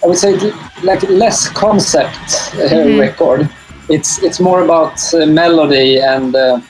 I 0.02 0.06
would 0.06 0.18
say 0.18 0.34
like 0.82 1.02
less 1.08 1.48
concept 1.48 2.20
uh, 2.54 2.68
Mhm. 2.68 3.00
record. 3.00 3.48
It's 3.90 4.22
it's 4.22 4.38
more 4.40 4.62
about 4.62 4.94
uh, 5.14 5.26
melody 5.26 5.98
and 5.98 6.34
uh, 6.34 6.60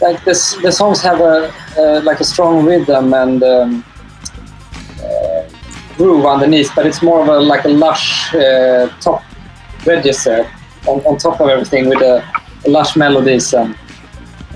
like 0.00 0.24
this 0.24 0.54
the 0.62 0.70
songs 0.72 1.00
have 1.02 1.20
a 1.20 1.52
uh, 1.78 2.00
like 2.04 2.20
a 2.20 2.24
strong 2.24 2.64
rhythm 2.64 3.12
and 3.14 3.42
um, 3.42 3.84
uh, 5.04 5.42
groove 5.96 6.24
underneath, 6.24 6.70
but 6.76 6.86
it's 6.86 7.02
more 7.02 7.20
of 7.22 7.28
a 7.28 7.38
like 7.40 7.64
a 7.64 7.68
lush 7.68 8.34
uh, 8.34 8.88
top 9.00 9.22
register 9.86 10.46
on, 10.86 11.00
on 11.00 11.16
top 11.18 11.40
of 11.40 11.48
everything 11.48 11.88
with 11.88 12.00
a, 12.02 12.22
lush 12.66 12.94
melodies 12.96 13.52
and 13.54 13.74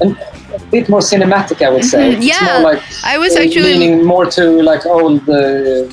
and 0.00 0.16
a 0.54 0.58
bit 0.70 0.88
more 0.88 1.00
cinematic, 1.00 1.60
I 1.66 1.70
would 1.70 1.84
say. 1.84 2.02
Mhm, 2.10 2.16
It's 2.18 2.26
yeah. 2.26 2.60
more 2.60 2.72
like 2.72 2.82
I 3.04 3.18
was 3.18 3.34
actually 3.36 3.72
leaning 3.74 4.04
more 4.04 4.26
to 4.36 4.42
like 4.62 4.86
old 4.86 5.28
uh, 5.28 5.86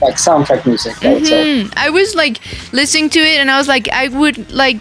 like 0.00 0.16
soundtrack 0.16 0.66
music. 0.66 1.02
I 1.04 1.14
would 1.14 1.26
say. 1.26 1.44
Mhm. 1.44 1.72
I 1.76 1.90
was 1.90 2.14
like 2.14 2.40
listening 2.72 3.10
to 3.10 3.20
it 3.20 3.38
and 3.38 3.50
I 3.50 3.58
was 3.58 3.68
like 3.68 3.88
I 3.90 4.08
would 4.08 4.52
like 4.52 4.78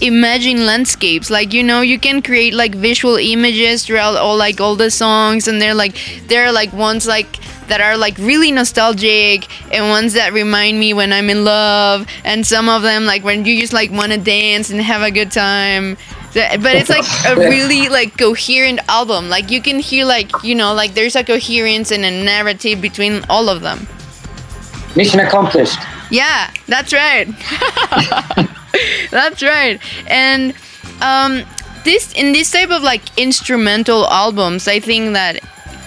imagine 0.00 0.66
landscapes 0.66 1.30
like 1.30 1.52
you 1.52 1.62
know 1.62 1.80
you 1.80 1.98
can 1.98 2.20
create 2.20 2.52
like 2.52 2.74
visual 2.74 3.16
images 3.16 3.86
throughout 3.86 4.16
all 4.16 4.36
like 4.36 4.60
all 4.60 4.74
the 4.74 4.90
songs 4.90 5.46
and 5.46 5.62
they're 5.62 5.72
like 5.74 5.96
they're 6.26 6.50
like 6.50 6.72
ones 6.72 7.06
like 7.06 7.38
that 7.68 7.80
are 7.80 7.96
like 7.96 8.18
really 8.18 8.50
nostalgic 8.50 9.46
and 9.72 9.88
ones 9.88 10.12
that 10.14 10.32
remind 10.32 10.78
me 10.80 10.92
when 10.92 11.12
I'm 11.12 11.30
in 11.30 11.44
love 11.44 12.06
and 12.24 12.44
some 12.44 12.68
of 12.68 12.82
them 12.82 13.06
like 13.06 13.22
when 13.22 13.44
you 13.44 13.60
just 13.60 13.72
like 13.72 13.90
want 13.92 14.10
to 14.12 14.18
dance 14.18 14.68
and 14.68 14.80
have 14.82 15.02
a 15.02 15.12
good 15.12 15.30
time 15.30 15.96
but 16.34 16.74
it's 16.74 16.90
like 16.90 17.06
a 17.28 17.36
really 17.48 17.88
like 17.88 18.18
coherent 18.18 18.80
album 18.88 19.28
like 19.28 19.50
you 19.50 19.62
can 19.62 19.78
hear 19.78 20.04
like 20.04 20.30
you 20.42 20.56
know 20.56 20.74
like 20.74 20.94
there's 20.94 21.14
a 21.14 21.22
coherence 21.22 21.92
and 21.92 22.04
a 22.04 22.10
narrative 22.10 22.80
between 22.82 23.24
all 23.30 23.48
of 23.48 23.62
them 23.62 23.86
Mission 24.96 25.20
accomplished. 25.20 25.78
yeah, 26.10 26.52
that's 26.66 26.92
right. 26.92 27.26
that's 29.10 29.42
right. 29.42 29.80
And 30.06 30.54
um, 31.00 31.42
this 31.84 32.12
in 32.14 32.32
this 32.32 32.50
type 32.50 32.70
of 32.70 32.82
like 32.82 33.02
instrumental 33.18 34.06
albums, 34.08 34.68
I 34.68 34.80
think 34.80 35.14
that 35.14 35.40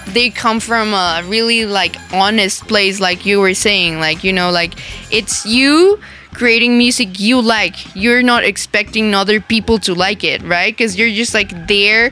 they 0.07 0.29
come 0.29 0.59
from 0.59 0.93
a 0.93 1.21
really 1.25 1.65
like 1.65 1.95
honest 2.13 2.67
place, 2.67 2.99
like 2.99 3.25
you 3.25 3.39
were 3.39 3.53
saying. 3.53 3.99
Like 3.99 4.23
you 4.23 4.33
know, 4.33 4.51
like 4.51 4.73
it's 5.11 5.45
you 5.45 5.99
creating 6.33 6.77
music 6.77 7.19
you 7.19 7.41
like. 7.41 7.95
You're 7.95 8.23
not 8.23 8.43
expecting 8.43 9.13
other 9.15 9.39
people 9.39 9.79
to 9.79 9.93
like 9.95 10.23
it, 10.23 10.41
right? 10.43 10.73
Because 10.75 10.97
you're 10.97 11.09
just 11.09 11.33
like 11.33 11.67
there, 11.67 12.11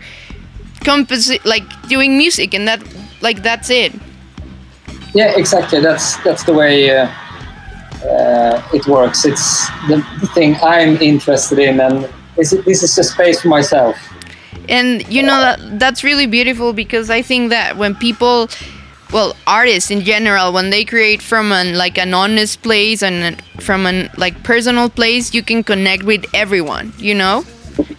composi- 0.81 1.43
like 1.45 1.63
doing 1.87 2.17
music, 2.17 2.53
and 2.53 2.67
that 2.67 2.81
like 3.21 3.43
that's 3.43 3.69
it. 3.69 3.93
Yeah, 5.15 5.31
exactly. 5.35 5.79
That's 5.79 6.17
that's 6.23 6.43
the 6.43 6.53
way 6.53 6.91
uh, 6.91 7.07
uh, 8.03 8.61
it 8.73 8.85
works. 8.85 9.25
It's 9.25 9.65
the, 9.87 10.03
thing 10.35 10.57
I'm 10.61 10.97
interested 11.01 11.57
in, 11.57 11.79
and 11.79 12.09
this 12.35 12.51
is, 12.51 12.65
this 12.65 12.83
is 12.83 12.97
a 12.97 13.03
space 13.03 13.41
for 13.41 13.47
myself. 13.47 13.95
and 14.67 15.07
you 15.07 15.21
know 15.21 15.39
that 15.39 15.79
that's 15.79 16.03
really 16.03 16.25
beautiful 16.25 16.73
because 16.73 17.09
i 17.09 17.21
think 17.21 17.49
that 17.49 17.77
when 17.77 17.93
people 17.93 18.49
well 19.13 19.35
artists 19.45 19.91
in 19.91 20.01
general 20.01 20.51
when 20.51 20.69
they 20.69 20.83
create 20.83 21.21
from 21.21 21.51
an 21.51 21.77
like 21.77 21.97
an 21.97 22.13
honest 22.13 22.61
place 22.63 23.03
and 23.03 23.41
from 23.59 23.85
an 23.85 24.09
like 24.17 24.41
personal 24.43 24.89
place 24.89 25.33
you 25.33 25.43
can 25.43 25.63
connect 25.63 26.03
with 26.03 26.25
everyone 26.33 26.91
you 26.97 27.13
know 27.13 27.45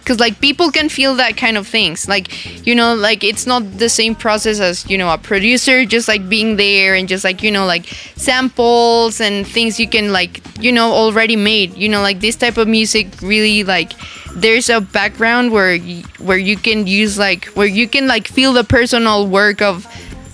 because 0.07 0.21
like 0.21 0.39
people 0.39 0.71
can 0.71 0.87
feel 0.87 1.15
that 1.15 1.35
kind 1.35 1.57
of 1.57 1.67
things. 1.67 2.07
Like 2.07 2.65
you 2.65 2.73
know 2.73 2.95
like 2.95 3.25
it's 3.25 3.45
not 3.45 3.77
the 3.77 3.89
same 3.89 4.15
process 4.15 4.61
as 4.61 4.89
you 4.89 4.97
know 4.97 5.11
a 5.11 5.17
producer 5.17 5.83
just 5.83 6.07
like 6.07 6.29
being 6.29 6.55
there 6.55 6.95
and 6.95 7.09
just 7.09 7.25
like 7.25 7.43
you 7.43 7.51
know 7.51 7.65
like 7.65 7.85
samples 8.15 9.19
and 9.19 9.45
things 9.45 9.81
you 9.81 9.87
can 9.89 10.13
like 10.13 10.39
you 10.63 10.71
know 10.71 10.93
already 10.93 11.35
made. 11.35 11.75
You 11.75 11.89
know 11.89 12.01
like 12.01 12.21
this 12.21 12.37
type 12.37 12.55
of 12.55 12.69
music 12.69 13.07
really 13.21 13.65
like 13.65 13.91
there's 14.33 14.69
a 14.69 14.79
background 14.79 15.51
where 15.51 15.77
where 16.23 16.37
you 16.37 16.55
can 16.55 16.87
use 16.87 17.17
like 17.19 17.45
where 17.47 17.67
you 17.67 17.85
can 17.85 18.07
like 18.07 18.29
feel 18.29 18.53
the 18.53 18.63
personal 18.63 19.27
work 19.27 19.61
of 19.61 19.85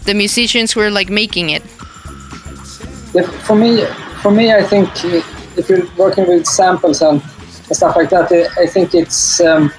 the 0.06 0.13
musicians 0.13 0.72
who 0.72 0.82
are 0.82 0.92
like 0.92 1.10
making 1.10 1.50
it. 1.50 1.63
Yeah, 3.15 3.25
for 3.42 3.56
me, 3.56 3.86
for 4.22 4.30
me, 4.30 4.53
I 4.53 4.62
think 4.62 4.89
uh, 5.06 5.22
if 5.58 5.68
you're 5.68 5.88
working 5.98 6.27
with 6.27 6.46
samples 6.46 7.01
and, 7.01 7.24
and 7.74 7.77
stuff 7.77 7.96
like 7.96 8.10
that, 8.12 8.32
I 8.32 8.63
I 8.63 8.68
think 8.68 8.94
it's 8.94 9.42
um, 9.42 9.74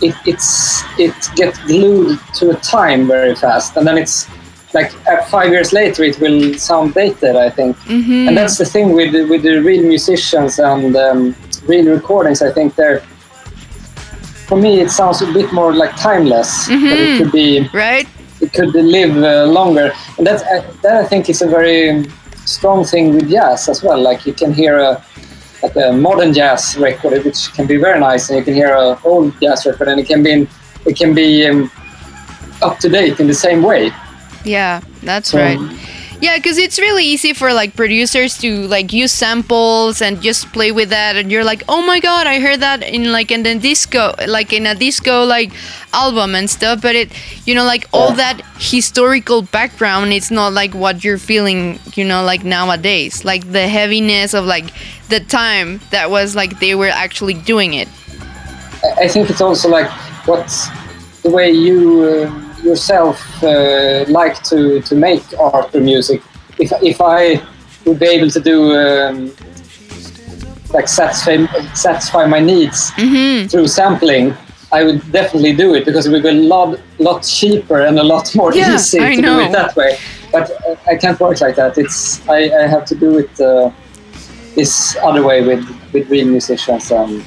it 0.00 0.14
it's 0.24 0.82
it 0.98 1.14
gets 1.34 1.58
glued 1.66 2.18
to 2.38 2.50
a 2.50 2.56
time 2.76 3.06
very 3.08 3.34
fast, 3.34 3.76
and 3.76 3.84
then 3.86 3.98
it's 3.98 4.28
like 4.72 4.90
five 5.28 5.50
years 5.50 5.72
later 5.72 6.04
it 6.04 6.18
will 6.20 6.54
sound 6.58 6.94
dated. 6.94 7.34
I 7.36 7.50
think, 7.50 7.76
mm-hmm. 7.78 8.28
and 8.28 8.36
that's 8.36 8.56
the 8.56 8.64
thing 8.64 8.92
with 8.92 9.12
the- 9.12 9.26
with 9.30 9.42
the 9.42 9.56
real 9.58 9.84
musicians 9.94 10.58
and 10.58 10.96
um, 10.96 11.34
real 11.66 11.86
recordings. 11.98 12.40
I 12.42 12.52
think 12.52 12.74
they're 12.76 13.00
for 14.48 14.56
me 14.56 14.80
it 14.80 14.90
sounds 14.90 15.22
a 15.22 15.32
bit 15.32 15.52
more 15.52 15.72
like 15.82 15.94
timeless, 15.96 16.68
but 16.68 16.98
it 17.04 17.18
could 17.18 17.32
be 17.32 17.68
right 17.72 18.08
it 18.40 18.52
could 18.52 18.74
live 18.74 19.16
uh, 19.22 19.44
longer. 19.58 19.92
And 20.18 20.26
that, 20.26 20.42
uh, 20.42 20.62
that 20.82 21.04
I 21.04 21.06
think 21.06 21.30
is 21.30 21.42
a 21.42 21.46
very 21.46 22.04
strong 22.44 22.84
thing 22.84 23.14
with 23.14 23.30
jazz 23.30 23.68
as 23.68 23.82
well. 23.84 24.00
Like 24.00 24.26
you 24.26 24.32
can 24.32 24.52
hear 24.52 24.78
a 24.78 25.04
like 25.62 25.76
a 25.76 25.92
modern 25.92 26.32
jazz 26.32 26.76
record, 26.78 27.24
which 27.24 27.52
can 27.54 27.66
be 27.66 27.76
very 27.76 27.98
nice, 28.00 28.28
and 28.30 28.38
you 28.38 28.44
can 28.44 28.54
hear 28.54 28.72
a 28.74 28.98
old 29.04 29.32
jazz 29.40 29.66
record, 29.66 29.88
and 29.88 30.00
it 30.00 30.06
can 30.06 30.22
be 30.22 30.46
it 30.86 30.96
can 30.96 31.14
be 31.14 31.46
um, 31.46 31.70
up 32.62 32.78
to 32.78 32.88
date 32.88 33.20
in 33.20 33.26
the 33.26 33.34
same 33.34 33.62
way. 33.62 33.90
yeah 34.44 34.80
that's 35.02 35.30
So, 35.30 35.38
right 35.38 35.58
Yeah, 36.22 36.36
because 36.36 36.56
it's 36.56 36.78
really 36.78 37.02
easy 37.04 37.32
for 37.32 37.52
like 37.52 37.74
producers 37.74 38.38
to 38.38 38.68
like 38.68 38.92
use 38.92 39.10
samples 39.10 40.00
and 40.00 40.22
just 40.22 40.52
play 40.52 40.70
with 40.70 40.90
that, 40.90 41.16
and 41.16 41.32
you're 41.32 41.42
like, 41.44 41.64
oh 41.68 41.82
my 41.82 41.98
god, 41.98 42.28
I 42.28 42.38
heard 42.38 42.60
that 42.60 42.82
in 42.84 43.10
like 43.10 43.32
in 43.34 43.42
the 43.42 43.56
disco, 43.58 44.14
like 44.28 44.52
in 44.52 44.64
a 44.66 44.74
disco 44.74 45.24
like 45.24 45.50
album 45.92 46.36
and 46.36 46.48
stuff. 46.48 46.80
But 46.80 46.94
it, 46.94 47.10
you 47.44 47.54
know, 47.56 47.64
like 47.64 47.88
all 47.92 48.10
Yeah. 48.10 48.16
that 48.22 48.42
historical 48.58 49.42
background, 49.42 50.12
it's 50.12 50.30
not 50.30 50.52
like 50.52 50.74
what 50.74 51.02
you're 51.02 51.18
feeling, 51.18 51.80
you 51.98 52.04
know, 52.04 52.22
like 52.22 52.44
nowadays, 52.44 53.24
like 53.24 53.50
the 53.50 53.66
heaviness 53.66 54.32
of 54.32 54.44
like 54.46 54.70
the 55.12 55.20
time 55.20 55.80
that 55.90 56.10
was 56.10 56.34
like 56.34 56.52
they 56.64 56.74
were 56.74 56.92
actually 57.04 57.34
doing 57.52 57.74
it. 57.74 57.88
I- 59.04 59.08
think 59.12 59.30
it's 59.30 59.40
also 59.48 59.68
like 59.78 59.90
what 60.30 60.48
the 61.24 61.30
way 61.30 61.48
you 61.66 61.78
uh, 62.10 62.64
yourself 62.68 63.16
uh, 63.42 64.04
like 64.08 64.36
to, 64.50 64.58
to 64.88 64.94
make 64.94 65.22
art 65.38 65.74
or 65.74 65.80
music. 65.80 66.20
If, 66.58 66.70
if 66.82 66.98
I 67.00 67.42
would 67.84 67.98
be 67.98 68.06
able 68.18 68.30
to 68.36 68.40
do 68.40 68.56
um, 68.82 69.16
like 70.76 70.88
satisfy, 70.88 71.36
satisfy 71.74 72.26
my 72.26 72.40
needs 72.40 72.90
hmm 72.96 73.46
through 73.50 73.68
sampling, 73.68 74.34
I 74.72 74.80
would 74.86 75.00
definitely 75.12 75.54
do 75.64 75.74
it 75.74 75.84
because 75.84 76.06
it 76.06 76.10
would 76.12 76.22
be 76.22 76.30
a 76.30 76.42
lot, 76.54 76.78
lot 76.98 77.20
cheaper 77.22 77.78
and 77.88 77.98
a 77.98 78.02
lot 78.14 78.34
more 78.34 78.54
Yeah, 78.54 78.74
easy 78.76 79.00
I 79.00 79.16
to 79.16 79.22
do 79.22 79.38
it 79.40 79.52
that 79.52 79.76
way. 79.76 79.98
But 80.32 80.50
uh, 80.66 80.76
I 80.92 80.94
can't 80.96 81.18
work 81.20 81.40
like 81.46 81.56
that. 81.56 81.76
It's 81.76 82.26
I, 82.28 82.38
I 82.62 82.66
have 82.74 82.84
to 82.86 82.94
do 82.94 83.18
it 83.18 83.32
uh, 83.40 83.70
this 84.54 84.96
other 85.02 85.22
way 85.22 85.46
with, 85.46 85.64
with 85.92 86.08
real 86.10 86.26
musicians 86.26 86.90
and 86.90 87.24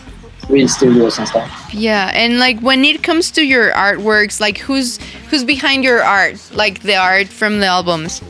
real 0.50 0.68
studios 0.68 1.18
and 1.18 1.28
stuff. 1.28 1.74
Yeah, 1.74 2.12
and 2.14 2.40
like 2.40 2.60
when 2.60 2.86
it 2.86 3.04
comes 3.04 3.32
to 3.32 3.44
your 3.44 3.72
artworks, 3.72 4.40
like 4.40 4.58
who's 4.60 5.00
who's 5.30 5.44
behind 5.44 5.84
your 5.84 6.04
art, 6.04 6.40
like 6.54 6.82
the 6.82 6.96
art 6.96 7.28
from 7.28 7.60
the 7.60 7.66
albums? 7.66 8.22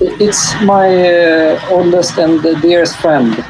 It's 0.00 0.54
my 0.62 0.88
uh, 0.88 1.60
oldest 1.70 2.18
and 2.18 2.40
the 2.40 2.58
dearest 2.60 2.96
friend, 2.96 3.44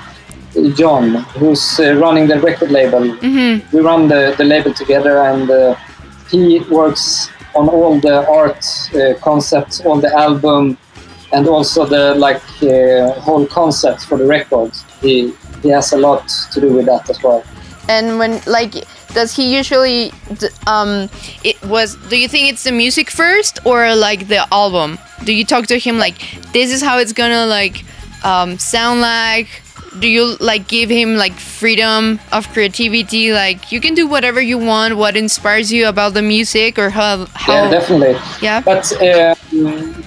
John, 0.75 1.15
who's 1.39 1.79
uh, 1.79 1.95
running 1.95 2.27
the 2.27 2.41
record 2.41 2.73
label. 2.73 3.13
hmm 3.15 3.59
We 3.73 3.81
run 3.81 4.09
the, 4.09 4.35
the 4.37 4.45
label 4.45 4.75
together, 4.75 5.19
and 5.19 5.49
uh, 5.49 5.77
he 6.31 6.61
works 6.71 7.31
on 7.55 7.69
all 7.69 8.01
the 8.01 8.27
art 8.29 8.65
uh, 8.95 9.15
concepts, 9.21 9.81
all 9.81 10.01
the 10.01 10.13
album, 10.13 10.77
and 11.33 11.47
also 11.49 11.87
the 11.87 12.15
like 12.15 12.43
uh, 12.63 13.21
whole 13.21 13.47
concept 13.47 14.05
for 14.05 14.19
the 14.19 14.27
record. 14.27 14.73
He 15.01 15.33
he 15.63 15.69
has 15.71 15.93
a 15.93 15.99
lot 15.99 16.29
to 16.53 16.61
do 16.61 16.73
with 16.73 16.87
that 16.87 17.09
as 17.11 17.23
well. 17.23 17.45
And 17.89 18.19
when 18.19 18.41
like 18.47 18.75
does 19.15 19.35
he 19.35 19.55
usually 19.57 20.13
um 20.67 21.09
it 21.43 21.61
was 21.65 21.97
do 22.09 22.17
you 22.17 22.29
think 22.29 22.49
it's 22.49 22.65
the 22.65 22.73
music 22.73 23.11
first 23.11 23.59
or 23.65 23.95
like 23.95 24.29
the 24.29 24.47
album? 24.53 24.99
Do 25.25 25.33
you 25.33 25.45
talk 25.45 25.67
to 25.67 25.79
him 25.79 25.99
like 25.99 26.17
this 26.53 26.73
is 26.73 26.83
how 26.83 26.99
it's 26.99 27.13
gonna 27.13 27.47
like 27.47 27.85
um 28.25 28.59
sound 28.59 29.01
like 29.01 29.49
do 29.99 30.07
you 30.07 30.37
like 30.39 30.69
give 30.69 30.89
him 30.89 31.17
like 31.17 31.33
freedom 31.33 32.21
of 32.33 32.49
creativity? 32.53 33.33
Like 33.33 33.73
you 33.73 33.81
can 33.81 33.95
do 33.95 34.07
whatever 34.07 34.41
you 34.41 34.57
want. 34.57 34.97
What 34.97 35.17
inspires 35.17 35.73
you 35.73 35.89
about 35.89 36.15
the 36.15 36.23
music 36.23 36.79
or 36.79 36.91
how 36.91 37.27
how? 37.35 37.65
Yeah, 37.65 37.71
definitely. 37.71 38.17
Yeah. 38.41 38.61
But 38.61 38.93
um, 39.03 40.05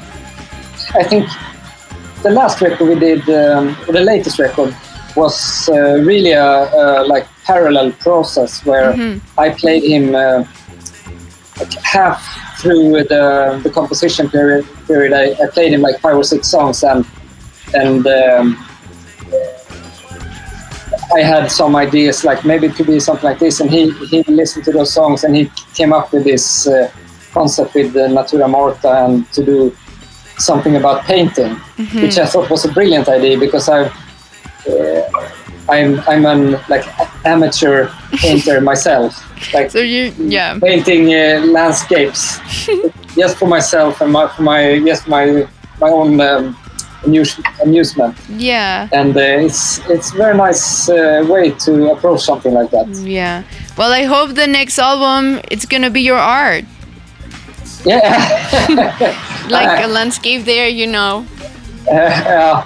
I 0.96 1.04
think 1.04 1.28
the 2.22 2.30
last 2.30 2.62
record 2.62 2.88
we 2.88 2.96
did, 3.00 3.22
um, 3.30 3.76
the 3.88 4.00
latest 4.02 4.40
record, 4.40 4.76
was 5.16 5.70
uh, 5.72 6.02
really 6.02 6.32
a, 6.32 6.44
a 6.44 7.04
like 7.06 7.28
parallel 7.46 7.92
process 7.94 8.66
where 8.66 8.94
Mhm. 8.94 9.22
I 9.38 9.50
played 9.52 9.84
him 9.84 10.16
uh, 10.16 10.44
like 11.60 11.74
half 11.84 12.20
through 12.60 13.04
the, 13.04 13.60
the 13.64 13.70
composition 13.70 14.30
period. 14.30 14.66
Period, 14.88 15.14
I, 15.14 15.26
I 15.44 15.48
played 15.52 15.72
him 15.74 15.82
like 15.82 16.00
five 16.00 16.16
or 16.18 16.24
six 16.24 16.48
songs, 16.48 16.84
and 16.84 17.06
and 17.74 18.06
um, 18.08 18.58
I 21.16 21.22
had 21.22 21.52
some 21.52 21.76
ideas 21.76 22.24
like 22.24 22.44
maybe 22.46 22.68
it 22.68 22.76
could 22.76 22.88
be 22.88 23.00
something 23.00 23.30
like 23.30 23.40
this, 23.40 23.60
and 23.62 23.70
he 23.70 23.92
he 24.12 24.24
listened 24.24 24.66
to 24.66 24.72
those 24.72 24.92
songs 24.94 25.24
and 25.24 25.36
he 25.36 25.52
came 25.76 25.94
up 25.94 26.12
with 26.14 26.24
this 26.24 26.68
uh, 26.68 26.90
concept 27.34 27.74
with 27.76 27.94
Natura 27.96 28.48
Morta 28.48 29.06
and 29.06 29.32
to 29.34 29.44
do 29.44 29.76
something 30.38 30.76
about 30.76 31.04
painting, 31.04 31.56
which 32.02 32.18
I 32.18 32.26
thought 32.26 32.50
was 32.50 32.66
a 32.66 32.72
brilliant 32.72 33.08
idea 33.10 33.38
because 33.38 33.70
I. 33.70 33.92
Uh, 34.68 35.30
I'm 35.70 36.02
I'm 36.08 36.26
an 36.26 36.60
like 36.68 36.84
amateur 37.26 37.90
painter 38.18 38.60
myself, 38.72 39.16
like 39.54 39.72
So 39.72 39.80
you 39.80 40.12
yeah 40.18 40.60
painting 40.60 41.14
uh, 41.14 41.46
landscapes 41.48 42.40
just 43.16 43.38
for 43.38 43.48
myself 43.48 44.02
and 44.02 44.12
my, 44.12 44.28
for 44.28 44.42
my 44.44 44.80
just 44.86 45.08
my 45.08 45.48
my 45.80 45.90
own 45.90 46.20
um, 46.20 46.58
amuse, 47.06 47.40
amusement. 47.64 48.16
yeah 48.38 48.90
And 48.92 49.16
uh, 49.16 49.46
it's 49.46 49.80
it's 49.90 50.12
very 50.12 50.36
nice 50.36 50.90
uh, 50.90 51.26
way 51.30 51.52
to 51.66 51.92
approach 51.92 52.22
something 52.22 52.54
like 52.54 52.70
that. 52.72 52.88
yeah. 53.04 53.44
Well, 53.78 53.92
I 53.92 54.04
hope 54.04 54.36
the 54.36 54.48
next 54.48 54.78
album 54.80 55.40
it's 55.50 55.66
gonna 55.66 55.90
be 55.90 56.02
your 56.02 56.20
art, 56.20 56.66
Yeah. 57.86 59.46
like 59.50 59.84
a 59.84 59.88
landscape 59.88 60.46
there, 60.46 60.68
you 60.68 60.88
know. 60.88 61.26
Uh, 61.90 62.64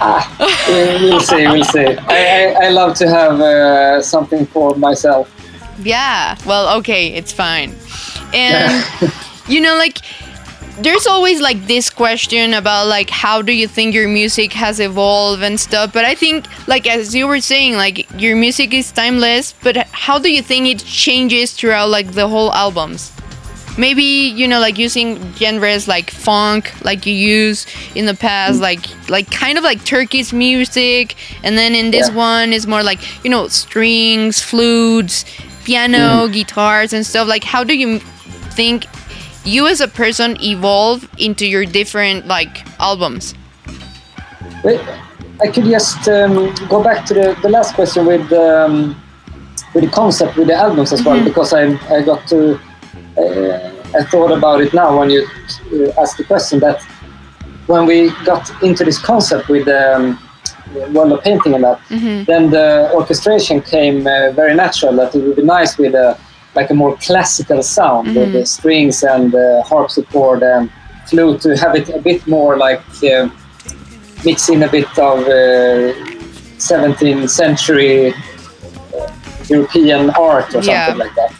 ah, 0.00 0.66
we'll 0.68 1.20
see. 1.20 1.46
We'll 1.46 1.64
see. 1.64 1.86
I, 1.86 2.54
I, 2.54 2.66
I 2.66 2.68
love 2.70 2.94
to 2.96 3.08
have 3.08 3.40
uh, 3.40 4.00
something 4.02 4.46
for 4.46 4.74
myself. 4.76 5.28
Yeah. 5.82 6.36
Well, 6.46 6.78
okay, 6.78 7.08
it's 7.08 7.32
fine. 7.32 7.74
And 8.32 8.86
you 9.48 9.60
know, 9.60 9.76
like 9.76 9.98
there's 10.78 11.06
always 11.06 11.40
like 11.40 11.66
this 11.66 11.90
question 11.90 12.54
about 12.54 12.86
like 12.86 13.10
how 13.10 13.42
do 13.42 13.52
you 13.52 13.68
think 13.68 13.94
your 13.94 14.08
music 14.08 14.52
has 14.52 14.80
evolved 14.80 15.42
and 15.42 15.58
stuff, 15.58 15.92
but 15.92 16.04
I 16.04 16.14
think 16.14 16.46
like 16.66 16.86
as 16.86 17.14
you 17.14 17.26
were 17.26 17.40
saying, 17.40 17.74
like 17.74 18.08
your 18.20 18.36
music 18.36 18.72
is 18.72 18.90
timeless, 18.92 19.52
but 19.62 19.76
how 19.92 20.18
do 20.18 20.32
you 20.32 20.42
think 20.42 20.68
it 20.68 20.78
changes 20.78 21.52
throughout 21.52 21.88
like 21.88 22.12
the 22.12 22.28
whole 22.28 22.52
albums? 22.52 23.12
Maybe 23.80 24.02
you 24.40 24.46
know, 24.46 24.60
like 24.60 24.76
using 24.78 25.08
genres 25.40 25.88
like 25.88 26.10
funk, 26.10 26.62
like 26.84 27.06
you 27.06 27.14
use 27.14 27.66
in 27.94 28.04
the 28.04 28.14
past, 28.14 28.60
like 28.60 28.84
like 29.08 29.30
kind 29.30 29.56
of 29.56 29.64
like 29.64 29.80
Turkish 29.84 30.32
music, 30.34 31.16
and 31.42 31.56
then 31.56 31.74
in 31.74 31.90
this 31.90 32.08
Yeah. 32.08 32.16
one 32.32 32.52
is 32.52 32.66
more 32.66 32.82
like 32.82 33.00
you 33.24 33.30
know 33.30 33.48
strings, 33.48 34.42
flutes, 34.42 35.24
piano, 35.64 36.28
guitars, 36.28 36.92
and 36.92 37.06
stuff. 37.06 37.26
Like, 37.26 37.44
how 37.44 37.64
do 37.64 37.74
you 37.74 38.00
think 38.58 38.84
you 39.44 39.66
as 39.66 39.80
a 39.80 39.88
person 39.88 40.36
evolve 40.42 41.08
into 41.16 41.46
your 41.46 41.64
different 41.64 42.26
like 42.26 42.54
albums? 42.78 43.34
Wait, 44.62 44.80
I 45.40 45.46
could 45.48 45.64
just 45.64 46.06
um, 46.08 46.52
go 46.68 46.82
back 46.84 47.06
to 47.06 47.14
the, 47.14 47.36
the 47.40 47.48
last 47.48 47.74
question 47.74 48.04
with 48.04 48.30
um, 48.32 48.94
with 49.74 49.84
the 49.84 49.90
concept 49.90 50.36
with 50.36 50.48
the 50.48 50.54
albums 50.54 50.92
as 50.92 51.02
well 51.02 51.22
because 51.24 51.54
I 51.54 51.62
I 51.88 52.02
got 52.02 52.26
to 52.28 52.60
uh, 53.16 53.69
I 53.94 54.04
thought 54.04 54.32
about 54.32 54.60
it 54.60 54.72
now 54.72 54.98
when 54.98 55.10
you 55.10 55.22
uh, 55.26 56.00
asked 56.02 56.16
the 56.18 56.24
question 56.24 56.60
that 56.60 56.80
when 57.66 57.86
we 57.86 58.10
got 58.24 58.50
into 58.62 58.84
this 58.84 58.98
concept 58.98 59.48
with 59.48 59.66
um, 59.68 60.18
the 60.74 60.88
world 60.92 61.12
of 61.12 61.20
painting 61.22 61.54
and 61.54 61.64
that 61.64 61.80
then 62.26 62.50
the 62.50 62.90
orchestration 62.94 63.60
came 63.60 64.06
uh, 64.06 64.30
very 64.32 64.54
natural 64.54 64.94
that 64.96 65.14
it 65.14 65.22
would 65.24 65.36
be 65.36 65.42
nice 65.42 65.76
with 65.78 65.94
a 65.94 66.16
like 66.54 66.70
a 66.70 66.74
more 66.74 66.96
classical 66.96 67.62
sound 67.62 68.14
with 68.16 68.32
the 68.32 68.44
strings 68.46 69.02
and 69.04 69.34
uh, 69.34 69.62
harpsichord 69.62 70.42
and 70.42 70.70
flute 71.06 71.40
to 71.40 71.56
have 71.56 71.74
it 71.76 71.88
a 71.88 71.98
bit 72.00 72.26
more 72.26 72.56
like 72.56 72.82
uh, 73.04 73.28
mix 74.24 74.48
in 74.48 74.62
a 74.62 74.68
bit 74.68 74.88
of 74.98 75.18
uh, 75.26 75.92
17th 76.58 77.30
century 77.30 78.12
uh, 78.12 79.12
European 79.48 80.10
art 80.10 80.54
or 80.54 80.60
Yeah. 80.62 80.86
something 80.86 80.98
like 81.04 81.14
that. 81.14 81.32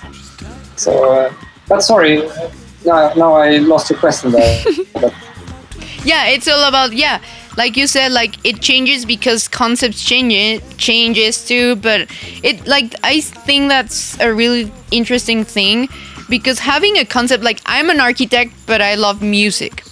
So, 0.77 0.93
uh, 1.13 1.33
but 1.71 1.81
sorry, 1.81 2.29
now, 2.85 3.13
now 3.15 3.33
I 3.35 3.59
lost 3.59 3.89
your 3.91 3.99
question 3.99 4.33
there. 4.33 4.65
Yeah, 6.03 6.29
it's 6.29 6.49
all 6.49 6.67
about 6.67 6.95
yeah, 6.95 7.21
like 7.59 7.77
you 7.77 7.87
said, 7.87 8.13
like 8.13 8.35
it 8.43 8.63
changes 8.63 9.05
because 9.05 9.49
concepts 9.49 10.03
change 10.03 10.63
changes 10.79 11.45
too. 11.45 11.77
But 11.77 12.09
it 12.43 12.67
like 12.67 12.95
I 13.05 13.21
think 13.21 13.69
that's 13.69 14.19
a 14.19 14.33
really 14.33 14.73
interesting 14.91 15.45
thing 15.45 15.89
because 16.31 16.59
having 16.61 16.97
a 16.97 17.05
concept 17.05 17.43
like 17.45 17.61
I'm 17.67 17.91
an 17.91 18.01
architect, 18.01 18.55
but 18.67 18.81
I 18.81 18.95
love 18.95 19.21
music. 19.21 19.85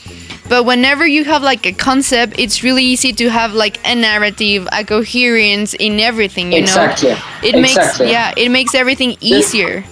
But 0.48 0.64
whenever 0.64 1.06
you 1.06 1.24
have 1.24 1.42
like 1.42 1.66
a 1.66 1.72
concept, 1.72 2.38
it's 2.38 2.62
really 2.62 2.84
easy 2.84 3.12
to 3.12 3.28
have 3.28 3.52
like 3.52 3.76
a 3.86 3.94
narrative, 3.94 4.66
a 4.72 4.82
coherence 4.82 5.74
in 5.74 6.00
everything. 6.00 6.52
You 6.52 6.60
Exactly. 6.60 7.10
know, 7.10 7.18
it 7.42 7.60
makes 7.60 8.00
yeah, 8.00 8.32
it 8.34 8.48
makes 8.48 8.74
everything 8.74 9.18
easier. 9.20 9.84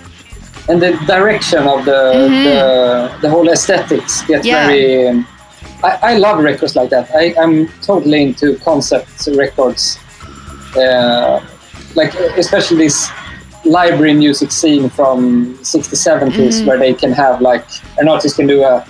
And 0.69 0.81
the 0.83 0.93
direction 1.07 1.67
of 1.67 1.85
the 1.85 2.01
the, 2.47 3.19
the 3.23 3.31
whole 3.31 3.49
aesthetics 3.49 4.23
get 4.27 4.43
Mm-hmm. 4.43 4.47
Yeah. 4.49 4.67
very. 4.67 5.09
Um, 5.09 5.27
I, 5.85 5.99
I 6.13 6.17
love 6.17 6.39
records 6.43 6.75
like 6.75 6.91
that. 6.91 7.11
I, 7.15 7.35
I'm 7.39 7.69
totally 7.83 8.23
into 8.23 8.57
concept 8.65 9.29
records, 9.37 9.99
uh, 10.77 11.41
like 11.95 12.15
especially 12.39 12.79
this 12.79 13.09
library 13.65 14.15
music 14.15 14.51
scene 14.53 14.89
from 14.89 15.55
60s, 15.59 15.95
70s, 15.95 16.33
Mm-hmm. 16.37 16.67
where 16.67 16.79
they 16.79 16.95
can 16.95 17.13
have 17.13 17.41
like 17.41 17.65
an 17.99 18.09
artist 18.09 18.37
can 18.37 18.47
do 18.47 18.63
a, 18.63 18.85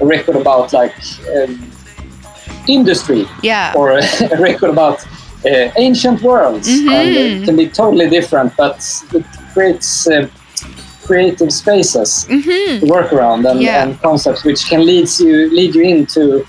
a 0.00 0.04
record 0.06 0.36
about 0.36 0.72
like 0.72 0.94
um, 1.36 1.52
industry 2.66 3.26
Yeah. 3.42 3.72
or 3.76 3.92
a, 3.92 4.02
a 4.32 4.40
record 4.40 4.70
about 4.70 5.04
uh, 5.46 5.70
ancient 5.76 6.22
worlds, 6.22 6.68
and 6.68 6.88
Mm-hmm. 6.88 7.42
it 7.42 7.44
can 7.44 7.56
be 7.56 7.68
totally 7.68 8.08
different, 8.08 8.56
but 8.56 8.78
it 9.12 9.24
creates 9.52 10.08
uh, 10.08 10.26
creative 11.04 11.52
spaces 11.52 12.24
to 12.24 12.86
work 12.86 13.12
around 13.12 13.46
and, 13.46 13.54
Mm-hmm. 13.58 13.62
Yeah. 13.62 13.82
and 13.84 14.00
concepts 14.00 14.44
which 14.44 14.66
can 14.70 14.80
lead 14.84 15.08
you 15.20 15.50
lead 15.58 15.74
you 15.74 15.84
into 15.84 16.44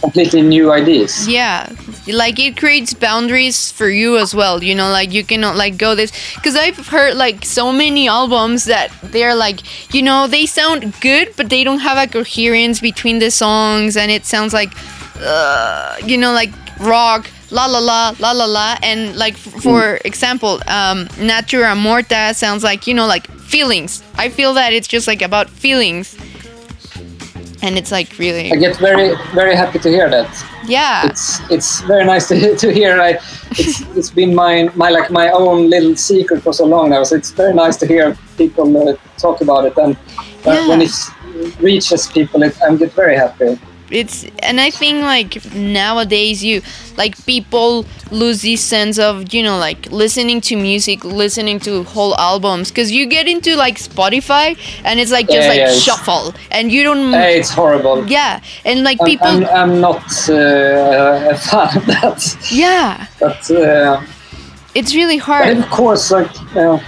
completely 0.00 0.42
new 0.42 0.70
ideas. 0.70 1.26
Yeah, 1.26 1.72
like 2.06 2.38
it 2.38 2.56
creates 2.56 2.92
boundaries 2.94 3.72
for 3.72 3.88
you 3.88 4.18
as 4.18 4.34
well. 4.34 4.62
You 4.62 4.74
know, 4.74 4.90
like 4.90 5.10
you 5.12 5.24
cannot 5.24 5.56
like 5.56 5.74
go 5.78 5.94
this 5.94 6.12
because 6.36 6.54
I've 6.54 6.86
heard 6.88 7.14
like 7.16 7.44
so 7.44 7.72
many 7.72 8.06
albums 8.08 8.64
that 8.66 8.88
they're 9.02 9.34
like, 9.34 9.58
you 9.94 10.02
know, 10.02 10.26
they 10.28 10.46
sound 10.46 10.80
good, 11.00 11.26
but 11.36 11.48
they 11.48 11.64
don't 11.64 11.80
have 11.80 11.98
a 11.98 12.06
coherence 12.10 12.80
between 12.80 13.18
the 13.18 13.30
songs, 13.30 13.96
and 13.96 14.10
it 14.10 14.24
sounds 14.26 14.52
like, 14.52 14.72
uh, 15.20 15.96
you 16.04 16.16
know, 16.18 16.32
like 16.32 16.52
rock. 16.80 17.30
La 17.50 17.66
la 17.66 17.78
la 17.78 18.14
la 18.18 18.32
la 18.32 18.44
la 18.44 18.76
and 18.82 19.16
like 19.16 19.34
f- 19.34 19.62
for 19.62 19.98
example, 20.04 20.60
um, 20.66 21.08
Natura 21.20 21.74
Morta 21.76 22.34
sounds 22.34 22.64
like 22.64 22.86
you 22.86 22.94
know 22.94 23.06
like 23.06 23.30
feelings. 23.40 24.02
I 24.16 24.28
feel 24.30 24.54
that 24.54 24.72
it's 24.72 24.88
just 24.88 25.06
like 25.06 25.22
about 25.22 25.48
feelings, 25.48 26.16
and 27.62 27.78
it's 27.78 27.92
like 27.92 28.18
really 28.18 28.52
I 28.52 28.56
get 28.56 28.76
very 28.78 29.14
very 29.34 29.54
happy 29.54 29.78
to 29.78 29.88
hear 29.88 30.08
that. 30.10 30.28
yeah 30.66 31.06
It's 31.06 31.40
it's 31.50 31.80
very 31.82 32.04
nice 32.04 32.26
to, 32.28 32.56
to 32.56 32.72
hear. 32.72 33.00
I, 33.00 33.18
it's 33.52 33.80
it's 33.96 34.10
been 34.10 34.34
my 34.34 34.68
my 34.74 34.90
like 34.90 35.10
my 35.10 35.30
own 35.30 35.70
little 35.70 35.94
secret 35.96 36.42
for 36.42 36.52
so 36.52 36.64
long 36.64 36.90
now. 36.90 37.04
So 37.04 37.14
it's 37.16 37.30
very 37.30 37.54
nice 37.54 37.76
to 37.76 37.86
hear 37.86 38.16
people 38.36 38.66
uh, 38.76 38.96
talk 39.18 39.40
about 39.40 39.64
it 39.66 39.78
and 39.78 39.96
when, 40.46 40.68
when 40.68 40.80
it 40.82 40.92
reaches 41.60 42.06
people, 42.06 42.42
it, 42.42 42.56
I 42.62 42.74
get 42.76 42.92
very 42.92 43.16
happy. 43.16 43.58
It's 43.90 44.24
and 44.40 44.60
i 44.60 44.70
think 44.70 45.00
like 45.02 45.44
nowadays 45.54 46.42
you 46.42 46.60
like 46.96 47.14
people 47.26 47.84
lose 48.10 48.42
this 48.42 48.60
sense 48.60 48.98
of 48.98 49.32
you 49.32 49.42
know 49.42 49.58
like 49.58 49.90
listening 49.92 50.40
to 50.40 50.56
music 50.56 51.04
listening 51.04 51.58
to 51.60 51.84
whole 51.84 52.16
albums 52.18 52.70
because 52.70 52.90
you 52.90 53.06
get 53.06 53.28
into 53.28 53.54
like 53.56 53.76
spotify 53.78 54.56
and 54.84 54.98
it's 54.98 55.12
like 55.12 55.26
just 55.28 55.42
Yeah, 55.44 55.48
like 55.48 55.58
yeah, 55.58 55.72
shuffle 55.72 56.34
and 56.50 56.72
you 56.72 56.82
don't 56.82 57.14
it's 57.14 57.50
horrible. 57.50 58.06
yeah 58.08 58.40
and 58.64 58.82
like 58.82 58.98
I'm, 59.00 59.06
people 59.06 59.28
I'm, 59.28 59.44
I'm 59.46 59.80
not 59.80 60.02
uh, 60.28 60.32
a 61.30 61.36
fan 61.36 61.76
of 61.76 61.86
that, 61.86 62.36
yeah. 62.50 63.06
But 63.20 63.50
uh, 63.50 64.02
it's 64.74 64.94
really 64.94 65.16
hard. 65.18 65.56
of 65.56 65.70
course, 65.70 66.10
like 66.10 66.30
uh, 66.56 66.78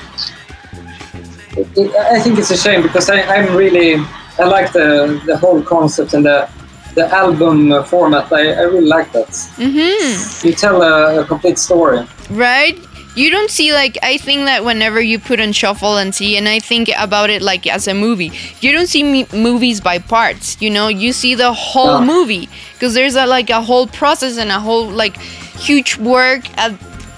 it, 1.56 1.66
it, 1.76 1.94
I 1.96 2.20
think 2.20 2.38
it's 2.38 2.50
a 2.50 2.56
shame 2.56 2.82
because 2.82 3.08
I, 3.10 3.22
I'm 3.22 3.56
really 3.56 3.96
I 4.38 4.44
like 4.44 4.72
the 4.72 5.20
the 5.26 5.36
whole 5.36 5.62
concept 5.62 6.14
and 6.14 6.24
the 6.24 6.48
the 6.94 7.06
album 7.14 7.84
format. 7.84 8.32
I, 8.32 8.52
I 8.52 8.62
really 8.62 8.86
like 8.86 9.12
that. 9.12 9.28
Mm-hmm. 9.28 10.46
You 10.46 10.52
tell 10.54 10.82
a, 10.82 11.22
a 11.22 11.24
complete 11.24 11.58
story. 11.58 12.06
Right? 12.30 12.78
You 13.16 13.30
don't 13.30 13.50
see 13.50 13.72
like 13.72 13.98
I 14.02 14.16
think 14.16 14.44
that 14.44 14.64
whenever 14.64 15.00
you 15.00 15.18
put 15.18 15.40
on 15.40 15.52
shuffle 15.52 15.96
and 15.96 16.14
see, 16.14 16.36
and 16.36 16.48
I 16.48 16.60
think 16.60 16.88
about 16.96 17.30
it 17.30 17.42
like 17.42 17.66
as 17.66 17.88
a 17.88 17.94
movie. 17.94 18.30
You 18.60 18.70
don't 18.72 18.86
see 18.86 19.02
me- 19.02 19.26
movies 19.32 19.80
by 19.80 19.98
parts. 19.98 20.56
You 20.60 20.70
know, 20.70 20.86
you 20.88 21.12
see 21.12 21.34
the 21.34 21.52
whole 21.52 22.00
No. 22.00 22.06
movie 22.06 22.48
because 22.74 22.94
there's 22.94 23.16
a, 23.16 23.26
like 23.26 23.50
a 23.50 23.60
whole 23.60 23.88
process 23.88 24.38
and 24.38 24.50
a 24.50 24.60
whole 24.60 24.86
like 24.88 25.16
huge 25.16 25.96
work 25.98 26.42
at 26.58 26.72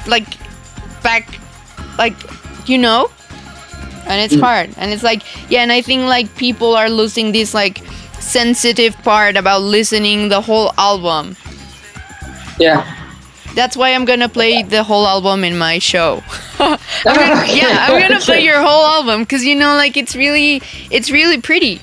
like 0.06 0.26
back, 1.02 1.28
like 1.98 2.14
you 2.66 2.78
know, 2.78 3.11
and 4.06 4.22
it's 4.22 4.35
Mm. 4.35 4.40
hard. 4.40 4.70
And 4.78 4.92
it's 4.92 5.02
like 5.02 5.22
yeah, 5.50 5.61
and 5.61 5.70
I 5.72 5.83
think 5.83 6.04
like 6.04 6.35
people 6.37 6.74
are 6.76 6.88
losing 6.88 7.33
this 7.33 7.52
like 7.52 7.83
sensitive 8.20 8.96
part 9.02 9.37
about 9.37 9.62
listening 9.62 10.28
the 10.28 10.40
whole 10.40 10.72
album. 10.78 11.37
Yeah. 12.59 12.96
That's 13.54 13.76
why 13.76 13.94
I'm 13.94 14.04
gonna 14.04 14.28
play 14.28 14.62
the 14.62 14.85
whole 14.85 15.06
album 15.06 15.42
in 15.42 15.59
my 15.59 15.78
show. 15.78 16.22
I'm 16.61 16.78
gonna, 17.04 17.46
yeah, 17.52 17.87
I'm 17.88 18.00
gonna 18.00 18.20
play 18.20 18.44
your 18.44 18.61
whole 18.61 18.85
album 18.85 19.22
because 19.22 19.44
you 19.44 19.56
know, 19.56 19.74
like 19.74 19.96
it's 19.96 20.14
really, 20.14 20.62
it's 20.90 21.11
really 21.11 21.40
pretty 21.40 21.80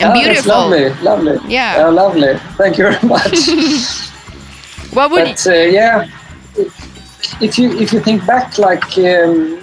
and 0.00 0.12
Oh, 0.12 0.20
beautiful. 0.22 0.50
lovely, 0.52 0.88
lovely. 1.02 1.38
Yeah. 1.52 1.86
Uh, 1.86 1.92
lovely. 1.92 2.38
Thank 2.56 2.78
you 2.78 2.84
very 2.90 3.06
much. 3.08 3.32
What 4.92 5.10
would? 5.10 5.24
but 5.24 5.46
uh, 5.46 5.52
yeah, 5.52 6.08
if 7.40 7.58
you 7.58 7.70
if 7.78 7.92
you 7.92 8.00
think 8.00 8.24
back 8.24 8.56
like 8.56 8.96
um, 8.96 9.58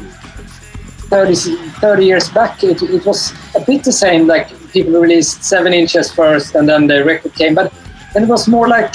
30, 1.10 1.34
30 1.80 2.06
years 2.06 2.30
back, 2.30 2.64
it, 2.64 2.84
it 2.84 3.04
was 3.04 3.34
a 3.56 3.62
bit 3.62 3.84
the 3.84 3.92
same. 3.92 4.28
Like 4.28 4.50
people 4.74 5.00
released 5.00 5.44
seven 5.44 5.74
inches 5.74 6.12
first, 6.12 6.56
and 6.56 6.68
then 6.68 6.88
the 6.88 7.04
record 7.06 7.34
came. 7.36 7.54
But 7.56 7.72
then 8.14 8.24
it 8.24 8.30
was 8.30 8.48
more 8.48 8.68
like 8.68 8.94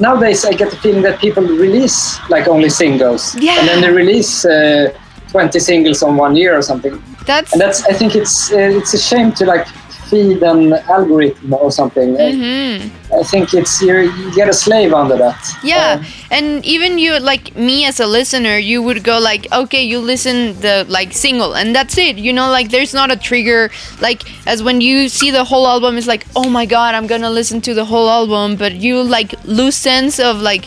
nowadays. 0.00 0.44
I 0.44 0.52
get 0.52 0.70
the 0.70 0.76
feeling 0.76 1.02
that 1.02 1.18
people 1.20 1.42
release 1.44 2.18
like 2.30 2.48
only 2.48 2.68
singles, 2.70 3.34
Yeah. 3.36 3.58
and 3.58 3.68
then 3.68 3.80
they 3.82 3.90
release 3.90 4.44
uh, 4.44 4.92
twenty 5.30 5.58
singles 5.60 6.02
on 6.02 6.16
one 6.16 6.36
year 6.36 6.56
or 6.56 6.62
something. 6.62 7.02
that's 7.26 7.52
And 7.52 7.60
that's 7.60 7.84
I 7.84 7.92
think 7.92 8.14
it's 8.14 8.52
uh, 8.52 8.78
it's 8.78 8.94
a 8.94 8.98
shame 8.98 9.32
to 9.32 9.44
like 9.44 9.66
feed 10.10 10.42
an 10.42 10.72
algorithm 10.88 11.54
or 11.54 11.70
something. 11.70 12.16
Mhm. 12.16 12.90
I 13.20 13.22
think 13.30 13.54
it's 13.54 13.80
you're, 13.82 14.02
you 14.02 14.26
get 14.34 14.48
a 14.48 14.52
slave 14.52 14.92
under 14.92 15.16
that. 15.16 15.40
yeah, 15.64 15.94
Um, 15.98 16.04
and 16.30 16.46
even 16.64 16.98
you, 16.98 17.18
like 17.18 17.44
me 17.56 17.84
as 17.90 17.98
a 18.00 18.06
listener, 18.06 18.56
you 18.58 18.82
would 18.82 19.02
go 19.04 19.18
like, 19.18 19.42
okay, 19.52 19.82
you 19.82 19.98
listen 20.12 20.36
the 20.60 20.84
like 20.88 21.12
single, 21.12 21.54
and 21.54 21.74
that's 21.74 21.96
it. 21.98 22.16
You 22.18 22.32
know, 22.32 22.48
like 22.50 22.70
there's 22.70 22.94
not 23.00 23.10
a 23.10 23.16
trigger. 23.16 23.70
Like 24.00 24.20
as 24.46 24.62
when 24.62 24.80
you 24.80 25.08
see 25.08 25.30
the 25.30 25.44
whole 25.44 25.66
album, 25.66 25.96
it's 25.98 26.06
like, 26.14 26.24
oh 26.36 26.48
my 26.58 26.66
god, 26.66 26.94
I'm 26.94 27.06
gonna 27.06 27.30
listen 27.40 27.60
to 27.62 27.74
the 27.74 27.84
whole 27.84 28.08
album, 28.08 28.56
but 28.56 28.72
you 28.74 29.02
like 29.02 29.34
lose 29.44 29.76
sense 29.76 30.18
of 30.18 30.40
like. 30.40 30.64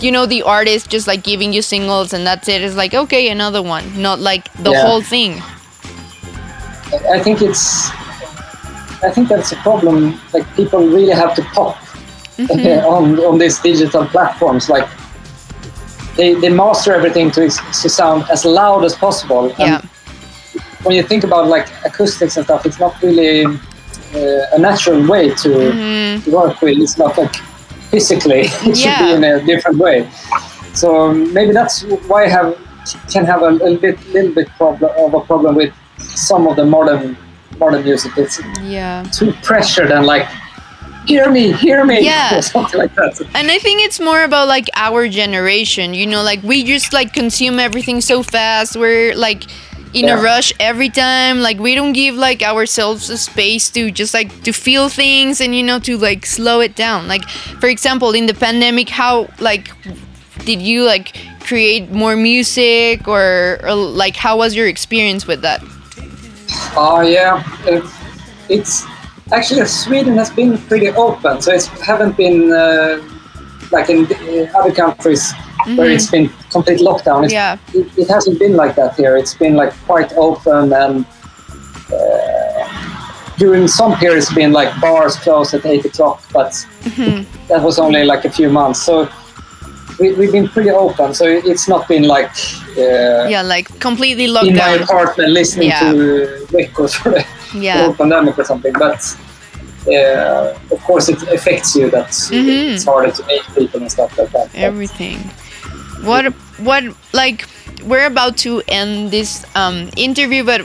You 0.00 0.10
know 0.12 0.26
the 0.26 0.42
artist 0.42 0.90
just 0.90 1.06
like 1.06 1.22
giving 1.22 1.52
you 1.54 1.62
singles 1.62 2.12
and 2.12 2.26
that's 2.26 2.46
it. 2.48 2.60
It's 2.62 2.74
like 2.76 2.92
okay, 2.94 3.30
another 3.30 3.62
one, 3.62 3.84
not 4.02 4.18
like 4.18 4.52
the 4.62 4.72
Yeah. 4.72 4.82
whole 4.84 5.00
thing. 5.00 5.40
I 7.14 7.18
think 7.24 7.40
it's. 7.40 7.90
I 9.02 9.10
think 9.10 9.28
that's 9.28 9.52
a 9.52 9.56
problem. 9.56 10.20
Like 10.32 10.46
people 10.56 10.80
really 10.80 11.14
have 11.14 11.34
to 11.36 11.42
pop 11.54 11.76
Mm-hmm. 12.36 12.84
on 12.94 13.20
on 13.20 13.38
these 13.38 13.60
digital 13.60 14.04
platforms. 14.06 14.68
Like 14.68 14.88
they 16.16 16.34
they 16.34 16.48
master 16.50 16.92
everything 16.92 17.30
to 17.32 17.48
to 17.82 17.88
sound 17.88 18.24
as 18.30 18.44
loud 18.44 18.84
as 18.84 18.94
possible. 18.96 19.44
And 19.50 19.58
Yeah. 19.58 19.80
When 20.82 20.96
you 20.96 21.02
think 21.02 21.24
about 21.24 21.46
like 21.48 21.66
acoustics 21.84 22.36
and 22.36 22.44
stuff, 22.44 22.66
it's 22.66 22.78
not 22.80 22.92
really 23.02 23.44
uh, 23.46 24.56
a 24.56 24.58
natural 24.58 25.00
way 25.06 25.30
to 25.44 25.48
Mhm. 25.48 26.26
work 26.32 26.60
with. 26.62 26.78
It's 26.78 26.98
not 26.98 27.16
like 27.18 27.34
physically. 27.90 28.42
It 28.68 28.76
should 28.76 28.98
be 28.98 29.12
in 29.16 29.24
a 29.24 29.40
different 29.46 29.78
way. 29.78 30.06
So 30.74 30.88
maybe 31.36 31.52
that's 31.52 31.84
why 32.08 32.24
I 32.24 32.28
have 32.28 32.48
can 33.12 33.24
have 33.26 33.42
a 33.42 33.50
little 33.50 33.76
bit 33.78 33.96
little 34.14 34.34
bit 34.34 34.48
problem 34.58 34.90
of 35.04 35.14
a 35.14 35.20
problem 35.20 35.54
with 35.54 35.72
some 36.26 36.48
of 36.50 36.56
the 36.56 36.64
modern 36.64 37.16
modern 37.58 37.84
music. 37.84 38.12
It's 38.16 38.40
Yeah. 38.62 39.04
too 39.12 39.32
pressured 39.42 39.90
and 39.90 40.06
like 40.06 40.26
hear 41.06 41.30
me, 41.30 41.52
hear 41.52 41.84
me, 41.84 42.00
Yeah. 42.04 42.38
or 42.38 42.42
something 42.42 42.78
like 42.80 42.94
that. 42.94 43.20
And 43.34 43.50
I 43.50 43.58
think 43.58 43.82
it's 43.82 44.00
more 44.00 44.22
about 44.24 44.48
like 44.48 44.68
our 44.74 45.08
generation, 45.08 45.94
you 45.94 46.06
know, 46.06 46.22
like 46.22 46.42
we 46.42 46.64
just 46.64 46.92
like 46.92 47.12
consume 47.12 47.58
everything 47.58 48.00
so 48.00 48.22
fast. 48.22 48.76
We're 48.76 49.14
like 49.14 49.44
in 49.92 50.08
a 50.08 50.16
rush 50.16 50.52
every 50.58 50.88
time. 50.88 51.40
Like 51.40 51.58
we 51.58 51.74
don't 51.74 51.92
give 51.92 52.14
like 52.16 52.42
ourselves 52.42 53.10
a 53.10 53.18
space 53.18 53.70
to 53.70 53.90
just 53.90 54.12
like 54.14 54.42
to 54.42 54.52
feel 54.52 54.88
things 54.88 55.40
and 55.40 55.54
you 55.54 55.62
know 55.62 55.78
to 55.80 55.96
like 55.98 56.26
slow 56.26 56.60
it 56.60 56.74
down. 56.74 57.06
Like 57.06 57.28
for 57.60 57.68
example, 57.68 58.12
in 58.12 58.26
the 58.26 58.34
pandemic, 58.34 58.88
how 58.88 59.28
like 59.38 59.70
did 60.44 60.60
you 60.60 60.84
like 60.84 61.16
create 61.40 61.90
more 61.90 62.16
music 62.16 63.06
or, 63.06 63.60
or 63.62 63.74
like 63.74 64.16
how 64.16 64.36
was 64.38 64.56
your 64.56 64.66
experience 64.66 65.26
with 65.26 65.42
that? 65.42 65.62
Oh 66.76 67.00
yeah, 67.02 67.42
it's 68.48 68.84
actually 69.32 69.64
Sweden 69.66 70.16
has 70.16 70.30
been 70.30 70.58
pretty 70.68 70.88
open, 70.90 71.40
so 71.40 71.52
it 71.52 71.66
haven't 71.86 72.16
been 72.16 72.52
uh, 72.52 73.00
like 73.72 73.88
in 73.90 74.06
uh, 74.06 74.58
other 74.58 74.72
countries 74.72 75.32
where 75.76 75.90
it's 75.90 76.10
been 76.10 76.28
complete 76.50 76.80
lockdown. 76.80 77.24
It's, 77.24 77.32
Yeah. 77.32 77.56
it, 77.72 77.86
it 77.96 78.08
hasn't 78.08 78.38
been 78.38 78.54
like 78.56 78.74
that 78.76 78.96
here. 78.96 79.16
It's 79.16 79.34
been 79.34 79.54
like 79.54 79.72
quite 79.86 80.12
open 80.14 80.72
and. 80.72 81.04
Uh, 81.92 82.80
during 83.36 83.66
some 83.66 83.96
periods, 83.96 84.32
been 84.32 84.52
like 84.52 84.70
bars 84.80 85.16
closed 85.16 85.54
at 85.54 85.66
eight 85.66 85.84
o'clock, 85.84 86.22
but 86.32 86.52
that 87.48 87.60
was 87.60 87.80
only 87.80 88.04
like 88.04 88.24
a 88.24 88.30
few 88.30 88.48
months. 88.48 88.80
So 88.80 89.08
we, 89.98 90.12
we've 90.14 90.32
been 90.32 90.48
pretty 90.48 90.70
open. 90.70 91.14
So 91.14 91.24
it's 91.26 91.68
not 91.68 91.86
been 91.88 92.04
like 92.04 92.30
uh, 92.76 93.26
Yeah, 93.28 93.42
like 93.42 93.68
completely 93.80 94.26
locked 94.28 94.48
in 94.48 94.54
my 94.56 94.76
down. 94.78 94.82
apartment 94.82 95.30
listening 95.30 95.68
Yeah. 95.68 95.92
to 95.92 96.46
records 96.52 96.94
for 96.94 97.10
the 97.10 97.24
Yeah. 97.54 97.84
whole 97.84 97.94
pandemic 97.94 98.38
or 98.38 98.44
something. 98.44 98.72
But 98.72 99.00
uh, 99.86 100.54
of 100.70 100.80
course, 100.82 101.08
it 101.08 101.22
affects 101.36 101.76
you. 101.76 101.90
That 101.90 102.08
Mhm. 102.08 102.74
it's 102.74 102.84
harder 102.84 103.10
to 103.12 103.22
meet 103.26 103.42
people 103.54 103.80
and 103.80 103.90
stuff 103.90 104.16
like 104.18 104.30
that. 104.32 104.48
But 104.52 104.60
everything 104.60 105.18
what 106.02 106.24
what 106.58 106.84
like 107.12 107.46
we're 107.84 108.06
about 108.06 108.36
to 108.36 108.62
end 108.68 109.10
this 109.10 109.44
um 109.54 109.88
interview 109.96 110.44
but 110.44 110.60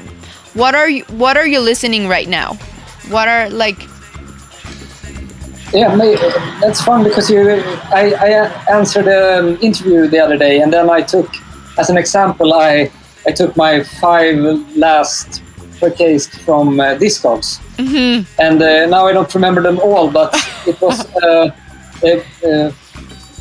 what 0.53 0.75
are 0.75 0.89
you 0.89 1.03
what 1.17 1.37
are 1.37 1.47
you 1.47 1.59
listening 1.61 2.07
right 2.09 2.27
now 2.27 2.57
what 3.09 3.27
are 3.29 3.49
like 3.49 3.79
yeah, 5.73 5.95
that's 6.61 6.81
fun 6.81 7.03
because 7.03 7.29
you. 7.29 7.61
I, 7.91 8.13
I 8.19 8.29
answered 8.77 9.07
an 9.07 9.57
interview 9.59 10.07
the 10.07 10.19
other 10.19 10.37
day, 10.37 10.61
and 10.61 10.71
then 10.73 10.89
I 10.89 11.01
took, 11.01 11.29
as 11.77 11.89
an 11.89 11.97
example, 11.97 12.53
I 12.53 12.91
I 13.27 13.31
took 13.31 13.55
my 13.57 13.83
five 14.01 14.37
last 14.75 15.41
purchased 15.79 16.31
from 16.41 16.79
uh, 16.79 16.95
Discogs. 16.95 17.59
mhm, 17.77 18.25
and 18.39 18.61
uh, 18.61 18.85
now 18.87 19.07
I 19.07 19.13
don't 19.13 19.33
remember 19.35 19.61
them 19.61 19.79
all, 19.79 20.09
but 20.11 20.33
it 20.67 20.79
was 20.81 20.99
uh, 21.23 21.51
uh, 22.03 22.47
uh, 22.49 22.71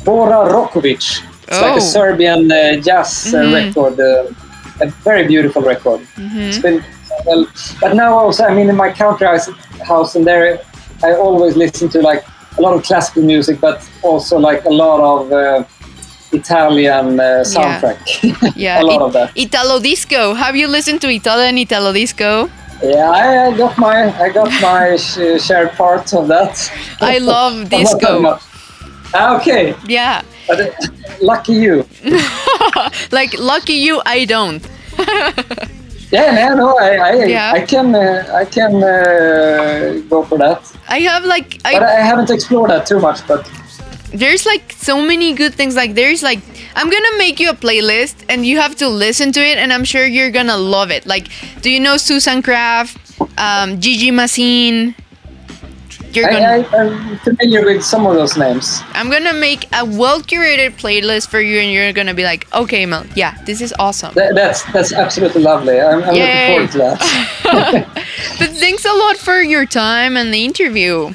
Bora 0.05 0.49
Rokovic. 0.53 1.21
It's 1.47 1.61
like 1.61 1.73
Oh. 1.73 1.77
a 1.77 1.81
Serbian 1.81 2.51
uh, 2.51 2.75
jazz 2.85 3.33
uh, 3.33 3.37
Mhm. 3.39 3.53
record, 3.53 3.99
uh, 3.99 4.85
a 4.85 4.87
very 5.03 5.25
beautiful 5.27 5.61
record. 5.63 6.01
It's 6.47 6.57
mhm. 6.57 6.61
been 6.61 6.83
well, 7.25 7.45
but 7.81 7.93
now 7.95 8.17
also 8.17 8.43
I 8.45 8.53
mean 8.53 8.69
in 8.69 8.75
my 8.75 8.91
country 8.91 9.27
house, 9.27 9.49
house 9.87 10.15
and 10.15 10.25
there 10.25 10.59
I 11.03 11.13
always 11.15 11.55
listen 11.55 11.89
to 11.89 12.01
like 12.01 12.23
a 12.57 12.61
lot 12.61 12.73
of 12.73 12.83
classical 12.83 13.23
music, 13.23 13.59
but 13.61 13.87
also 14.03 14.37
like 14.37 14.65
a 14.65 14.69
lot 14.69 14.99
of 15.01 15.31
uh, 15.31 15.63
Italian 16.31 17.19
uh, 17.19 17.43
soundtrack. 17.43 17.97
yeah 18.55 18.81
a 18.81 18.83
lot 18.83 18.95
It- 18.95 19.01
of 19.05 19.13
that. 19.13 19.31
italo 19.35 19.79
disco 19.79 20.33
have 20.35 20.55
you 20.55 20.67
listened 20.67 21.01
to 21.01 21.07
italian 21.09 21.57
italo 21.57 21.91
disco 21.93 22.49
Yeah, 22.81 23.11
I, 23.11 23.47
I 23.47 23.57
got 23.57 23.73
my 23.77 23.97
I 24.25 24.29
got 24.31 24.47
my 24.61 24.95
sh- 24.97 25.35
shared 25.47 25.71
part 25.75 26.13
of 26.13 26.27
that. 26.27 26.53
I 27.01 27.17
love 27.19 27.67
disco. 27.75 28.37
Ah, 29.13 29.35
okay, 29.37 29.73
yeah 29.87 30.21
but 30.47 30.59
uh, 30.61 30.69
lucky 31.21 31.53
you. 31.65 31.83
like 33.11 33.33
lucky 33.39 33.73
you 33.87 34.01
i 34.05 34.25
don't 34.25 34.61
Yeah, 36.11 36.31
no, 36.49 36.55
no, 36.55 36.77
I, 36.77 36.89
I, 36.95 37.13
Yeah. 37.25 37.51
I 37.53 37.61
can, 37.61 37.93
uh, 37.93 38.25
I 38.33 38.45
can 38.45 38.83
uh, 38.83 40.01
go 40.09 40.23
for 40.23 40.37
that. 40.39 40.61
i 40.87 40.99
have 40.99 41.23
like 41.25 41.61
But 41.63 41.83
i 41.83 41.99
I 41.99 42.01
haven't 42.11 42.29
explored 42.31 42.69
that 42.71 42.85
too 42.87 42.99
much. 42.99 43.19
But 43.27 43.41
there's 44.11 44.45
like 44.45 44.73
so 44.73 45.01
many 45.01 45.33
good 45.33 45.53
things 45.53 45.75
like 45.75 45.93
there's 45.93 46.23
like 46.23 46.39
i'm 46.75 46.89
gonna 46.89 47.17
make 47.17 47.39
you 47.39 47.49
a 47.49 47.53
playlist 47.53 48.15
and 48.27 48.43
you 48.43 48.57
have 48.57 48.75
to 48.75 48.87
listen 48.89 49.31
to 49.31 49.39
it 49.39 49.57
and 49.59 49.71
i'm 49.71 49.83
sure 49.83 50.05
you're 50.05 50.31
gonna 50.31 50.57
love 50.57 50.89
it 50.89 51.05
like 51.05 51.27
do 51.61 51.69
you 51.69 51.79
know 51.79 51.95
suzanne 51.95 52.41
kraft 52.41 52.97
um, 53.37 53.79
gigi 53.79 54.09
masin 54.09 54.95
You're 56.15 56.29
I, 56.29 56.33
gonna. 56.33 56.67
I, 56.77 56.81
I'm 56.81 57.17
familiar 57.19 57.65
with 57.65 57.83
some 57.83 58.05
of 58.05 58.15
those 58.15 58.37
names. 58.37 58.81
I'm 58.93 59.09
gonna 59.09 59.33
make 59.33 59.65
a 59.73 59.85
well 59.85 60.21
curated 60.21 60.71
playlist 60.77 61.29
for 61.29 61.39
you, 61.39 61.59
and 61.59 61.71
you're 61.71 61.93
gonna 61.93 62.13
be 62.13 62.23
like, 62.23 62.51
okay, 62.53 62.85
Mel, 62.85 63.05
yeah, 63.15 63.41
this 63.43 63.61
is 63.61 63.73
awesome. 63.79 64.13
That, 64.15 64.35
that's 64.35 64.63
that's 64.71 64.93
absolutely 64.93 65.41
lovely. 65.41 65.79
I'm, 65.79 66.03
I'm 66.03 66.13
looking 66.15 66.47
forward 66.47 66.71
to 66.71 66.77
that. 66.77 68.05
But 68.39 68.51
thanks 68.51 68.85
a 68.85 68.93
lot 68.93 69.17
for 69.17 69.41
your 69.41 69.65
time 69.65 70.15
and 70.15 70.33
the 70.33 70.45
interview. 70.45 71.13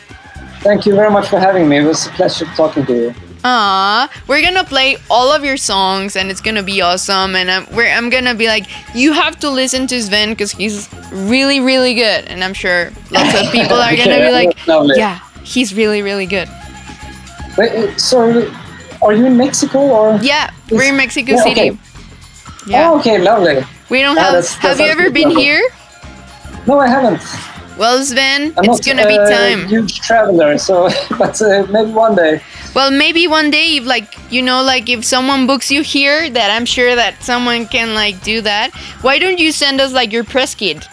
Thank 0.60 0.86
you 0.86 0.94
very 0.94 1.10
much 1.10 1.28
for 1.28 1.38
having 1.38 1.68
me. 1.68 1.78
It 1.78 1.84
was 1.84 2.06
a 2.06 2.10
pleasure 2.10 2.46
talking 2.56 2.86
to 2.86 2.94
you. 2.94 3.14
Ah, 3.46 4.10
we're 4.26 4.40
gonna 4.40 4.64
play 4.64 4.96
all 5.10 5.30
of 5.30 5.44
your 5.44 5.58
songs, 5.58 6.16
and 6.16 6.30
it's 6.30 6.40
gonna 6.40 6.62
be 6.62 6.80
awesome. 6.80 7.36
And 7.36 7.50
I'm, 7.50 7.66
we're, 7.76 7.90
I'm 7.92 8.08
gonna 8.08 8.34
be 8.34 8.46
like, 8.46 8.64
you 8.94 9.12
have 9.12 9.38
to 9.40 9.50
listen 9.50 9.86
to 9.88 10.02
Sven 10.02 10.30
because 10.30 10.52
he's 10.52 10.88
really, 11.12 11.60
really 11.60 11.94
good. 11.94 12.24
And 12.24 12.42
I'm 12.42 12.54
sure 12.54 12.90
lots 13.10 13.38
of 13.38 13.52
people 13.52 13.76
are 13.76 13.94
gonna 13.96 14.18
be 14.18 14.30
like, 14.30 14.56
yeah, 14.96 15.18
he's 15.42 15.74
really, 15.74 16.00
really 16.00 16.24
good. 16.26 16.48
Wait, 17.58 18.00
so, 18.00 18.50
are 19.02 19.12
you 19.12 19.26
in 19.26 19.36
Mexico 19.36 19.78
or? 19.80 20.16
Yeah, 20.22 20.50
we're 20.70 20.84
in 20.88 20.96
Mexico 20.96 21.32
Yeah, 21.32 21.42
City. 21.42 21.70
okay. 21.70 21.78
Yeah, 22.66 22.90
Oh, 22.92 22.98
okay, 23.00 23.18
lovely. 23.18 23.62
we 23.90 24.00
don't 24.00 24.16
Ah, 24.16 24.22
have. 24.22 24.32
that's- 24.32 24.54
have 24.54 24.78
that's 24.78 24.80
you 24.80 24.86
ever 24.86 25.10
been 25.10 25.28
lovely. 25.28 25.42
here? 25.44 25.68
No, 26.66 26.80
I 26.80 26.88
haven't. 26.88 27.20
Well, 27.76 28.04
Sven, 28.04 28.54
I'm 28.56 28.64
it's 28.64 28.86
not 28.86 28.96
gonna 28.96 29.08
be 29.08 29.16
a 29.16 29.28
time. 29.28 29.66
huge 29.68 30.00
traveler, 30.00 30.56
so 30.58 30.88
but 31.18 31.40
uh, 31.42 31.66
maybe 31.70 31.90
one 31.90 32.14
day. 32.14 32.40
Well, 32.74 32.90
maybe 32.90 33.26
one 33.26 33.50
day, 33.50 33.76
if 33.78 33.84
like 33.84 34.16
you 34.30 34.42
know, 34.42 34.62
like 34.62 34.88
if 34.88 35.04
someone 35.04 35.46
books 35.46 35.70
you 35.70 35.82
here, 35.82 36.30
that 36.30 36.50
I'm 36.50 36.66
sure 36.66 36.94
that 36.94 37.22
someone 37.22 37.66
can 37.66 37.94
like 37.94 38.22
do 38.22 38.40
that. 38.42 38.72
Why 39.02 39.18
don't 39.18 39.38
you 39.38 39.50
send 39.50 39.80
us 39.80 39.92
like 39.92 40.12
your 40.12 40.24
press 40.24 40.54
kit? 40.54 40.86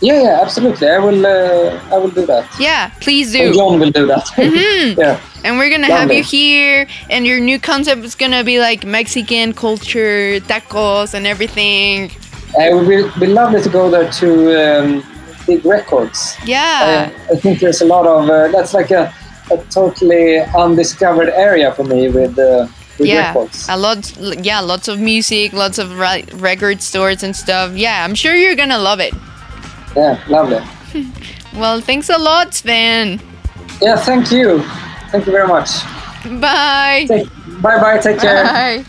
Yeah, 0.00 0.22
yeah, 0.22 0.38
absolutely. 0.40 0.88
I 0.88 0.98
will. 1.00 1.26
Uh, 1.26 1.80
I 1.92 1.98
will 1.98 2.10
do 2.10 2.24
that. 2.26 2.46
Yeah, 2.60 2.90
please 3.00 3.34
And 3.34 3.52
do. 3.52 3.58
John 3.58 3.80
will 3.80 3.90
do 3.90 4.06
that. 4.06 4.26
Mhm. 4.36 4.96
yeah. 4.96 5.18
And 5.42 5.58
we're 5.58 5.70
gonna 5.70 5.86
have 5.92 6.12
you 6.12 6.22
here, 6.22 6.86
and 7.10 7.26
your 7.26 7.40
new 7.40 7.58
concept 7.58 8.04
is 8.04 8.14
gonna 8.14 8.44
be 8.44 8.60
like 8.60 8.84
Mexican 8.86 9.52
culture, 9.54 10.38
tacos, 10.46 11.14
and 11.14 11.26
everything. 11.26 12.12
Uh, 12.56 12.62
It 12.70 12.74
would 12.76 12.88
be, 12.88 13.02
be 13.18 13.26
lovely 13.26 13.60
to 13.60 13.68
go 13.68 13.90
there 13.90 14.08
to 14.22 14.28
um, 14.62 15.02
Big 15.48 15.64
Records. 15.64 16.36
Yeah. 16.44 17.10
Uh, 17.28 17.34
I 17.34 17.36
think 17.40 17.58
there's 17.60 17.80
a 17.80 17.86
lot 17.86 18.06
of 18.06 18.28
uh, 18.30 18.48
that's 18.54 18.74
like 18.74 18.90
a, 18.92 19.12
a 19.50 19.56
totally 19.70 20.38
undiscovered 20.54 21.30
area 21.30 21.72
for 21.74 21.84
me 21.84 22.08
with 22.08 22.38
uh, 22.38 22.68
with 22.98 23.08
yeah, 23.08 23.28
records. 23.28 23.66
a 23.68 23.76
lot. 23.76 24.00
Yeah, 24.44 24.60
lots 24.60 24.86
of 24.88 25.00
music, 25.00 25.52
lots 25.52 25.78
of 25.78 25.98
ri- 25.98 26.26
record 26.34 26.82
stores 26.82 27.22
and 27.24 27.34
stuff. 27.34 27.74
Yeah, 27.74 28.04
I'm 28.04 28.14
sure 28.14 28.34
you're 28.36 28.56
gonna 28.56 28.78
love 28.78 29.00
it. 29.00 29.14
Yeah, 29.96 30.22
lovely. 30.28 30.62
Well, 31.54 31.80
thanks 31.80 32.08
a 32.10 32.18
lot, 32.18 32.54
Sven. 32.54 33.20
Yeah, 33.80 33.96
thank 33.96 34.30
you. 34.30 34.62
Thank 35.10 35.26
you 35.26 35.32
very 35.32 35.48
much. 35.48 35.70
Bye. 36.40 37.06
Take, 37.08 37.26
bye 37.62 37.80
bye. 37.80 37.98
Take 37.98 38.20
care. 38.20 38.44
Bye. 38.44 38.84